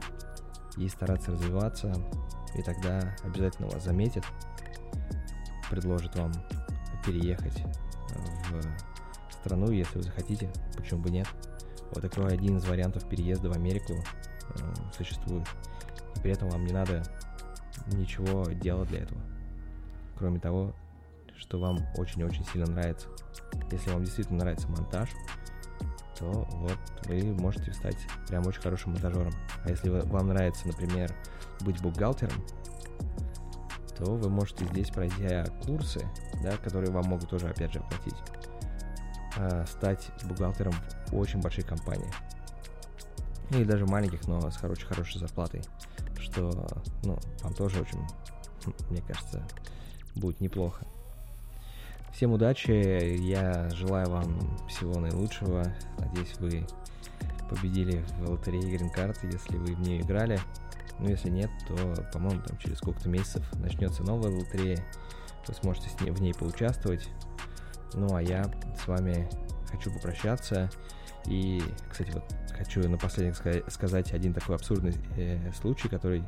и 0.77 0.87
стараться 0.87 1.31
развиваться, 1.31 1.93
и 2.55 2.61
тогда 2.61 3.15
обязательно 3.23 3.67
вас 3.69 3.83
заметят, 3.83 4.25
предложат 5.69 6.15
вам 6.15 6.31
переехать 7.05 7.63
в 9.29 9.33
страну, 9.33 9.71
если 9.71 9.97
вы 9.97 10.03
захотите, 10.03 10.51
почему 10.75 11.01
бы 11.01 11.09
нет. 11.09 11.27
Вот 11.91 12.01
такой 12.01 12.33
один 12.33 12.57
из 12.57 12.65
вариантов 12.65 13.07
переезда 13.07 13.49
в 13.49 13.53
Америку 13.53 13.93
э, 13.93 14.73
существует. 14.95 15.47
И 16.15 16.19
при 16.19 16.31
этом 16.31 16.49
вам 16.49 16.65
не 16.65 16.73
надо 16.73 17.03
ничего 17.93 18.45
делать 18.45 18.89
для 18.89 18.99
этого. 18.99 19.21
Кроме 20.17 20.39
того, 20.39 20.73
что 21.37 21.59
вам 21.59 21.79
очень-очень 21.95 22.45
сильно 22.45 22.69
нравится. 22.69 23.07
Если 23.71 23.89
вам 23.89 24.03
действительно 24.03 24.39
нравится 24.39 24.67
монтаж, 24.67 25.09
то 26.17 26.45
вот 26.51 26.77
вы 27.05 27.23
можете 27.33 27.71
стать 27.73 27.97
прям 28.27 28.45
очень 28.45 28.61
хорошим 28.61 28.91
монтажером. 28.91 29.33
А 29.63 29.69
если 29.69 29.89
вам 29.89 30.27
нравится, 30.27 30.67
например, 30.67 31.15
быть 31.61 31.81
бухгалтером, 31.81 32.43
то 33.97 34.15
вы 34.15 34.29
можете 34.29 34.65
здесь, 34.65 34.89
пройдя 34.89 35.45
курсы, 35.65 36.05
да, 36.43 36.57
которые 36.57 36.91
вам 36.91 37.05
могут 37.05 37.29
тоже, 37.29 37.47
опять 37.47 37.71
же, 37.73 37.79
оплатить, 37.79 38.15
стать 39.69 40.11
бухгалтером 40.25 40.73
в 41.07 41.17
очень 41.17 41.39
больших 41.39 41.65
компаниях. 41.67 42.13
Или 43.51 43.63
даже 43.63 43.85
маленьких, 43.85 44.27
но 44.27 44.51
с 44.51 44.57
хорошей, 44.57 44.85
хорошей 44.85 45.19
зарплатой. 45.19 45.63
Что, 46.31 46.51
ну, 47.03 47.17
вам 47.41 47.53
тоже 47.53 47.81
очень, 47.81 47.99
мне 48.89 49.01
кажется, 49.01 49.45
будет 50.15 50.39
неплохо. 50.41 50.85
Всем 52.13 52.33
удачи, 52.33 52.71
я 52.71 53.69
желаю 53.69 54.09
вам 54.09 54.57
всего 54.67 54.99
наилучшего. 54.99 55.73
Надеюсь, 55.97 56.35
вы 56.39 56.67
победили 57.49 58.03
в 58.19 58.29
лотерее 58.29 58.61
Green 58.61 58.93
Card, 58.93 59.17
если 59.23 59.57
вы 59.57 59.75
в 59.75 59.79
нее 59.79 60.01
играли. 60.01 60.39
Ну, 60.99 61.09
если 61.09 61.29
нет, 61.29 61.49
то, 61.67 61.75
по-моему, 62.13 62.41
там 62.43 62.57
через 62.57 62.77
сколько-то 62.77 63.09
месяцев 63.09 63.43
начнется 63.55 64.03
новая 64.03 64.31
лотерея. 64.31 64.83
Вы 65.47 65.53
сможете 65.53 65.89
с 65.89 66.01
ней, 66.01 66.11
в 66.11 66.21
ней 66.21 66.33
поучаствовать. 66.33 67.09
Ну, 67.93 68.13
а 68.13 68.21
я 68.21 68.51
с 68.77 68.87
вами 68.87 69.29
хочу 69.71 69.91
попрощаться. 69.91 70.69
И, 71.29 71.61
кстати, 71.89 72.11
вот 72.11 72.23
хочу 72.57 72.87
напоследок 72.89 73.37
сказать 73.67 74.13
один 74.13 74.33
такой 74.33 74.55
абсурдный 74.55 74.95
э, 75.15 75.51
случай, 75.53 75.87
который 75.87 76.23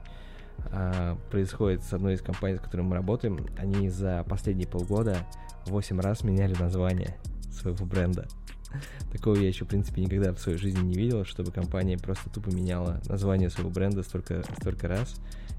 э, 0.71 1.15
происходит 1.31 1.83
с 1.83 1.91
одной 1.91 2.13
из 2.13 2.21
компаний, 2.21 2.57
с 2.57 2.61
которой 2.61 2.81
мы 2.81 2.95
работаем. 2.95 3.47
Они 3.57 3.89
за 3.89 4.23
последние 4.29 4.67
полгода 4.67 5.17
8 5.65 5.99
раз 5.99 6.23
меняли 6.23 6.53
название 6.53 7.17
своего 7.51 7.85
бренда. 7.85 8.27
Такого 9.11 9.35
я 9.35 9.47
еще, 9.47 9.65
в 9.65 9.69
принципе, 9.69 10.01
никогда 10.01 10.33
в 10.33 10.39
своей 10.39 10.57
жизни 10.57 10.81
не 10.81 10.95
видел, 10.95 11.25
чтобы 11.25 11.51
компания 11.51 11.97
просто 11.97 12.29
тупо 12.29 12.49
меняла 12.49 13.01
название 13.07 13.49
своего 13.49 13.71
бренда 13.71 14.03
столько, 14.03 14.43
столько 14.59 14.87
раз. 14.87 15.15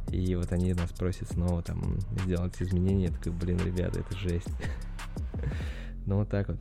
И 0.09 0.35
вот 0.35 0.53
они 0.53 0.73
нас 0.73 0.91
просят 0.91 1.29
снова 1.29 1.63
там 1.63 1.99
сделать 2.25 2.55
изменения. 2.61 3.07
Я 3.07 3.13
такой, 3.13 3.33
блин, 3.33 3.59
ребята, 3.65 4.01
это 4.01 4.17
жесть. 4.17 4.49
Ну 6.05 6.17
вот 6.17 6.29
так 6.29 6.49
вот. 6.49 6.59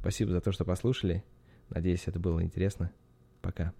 Спасибо 0.00 0.32
за 0.32 0.40
то, 0.40 0.50
что 0.50 0.64
послушали. 0.64 1.22
Надеюсь, 1.70 2.06
это 2.06 2.18
было 2.18 2.42
интересно. 2.42 2.92
Пока. 3.40 3.72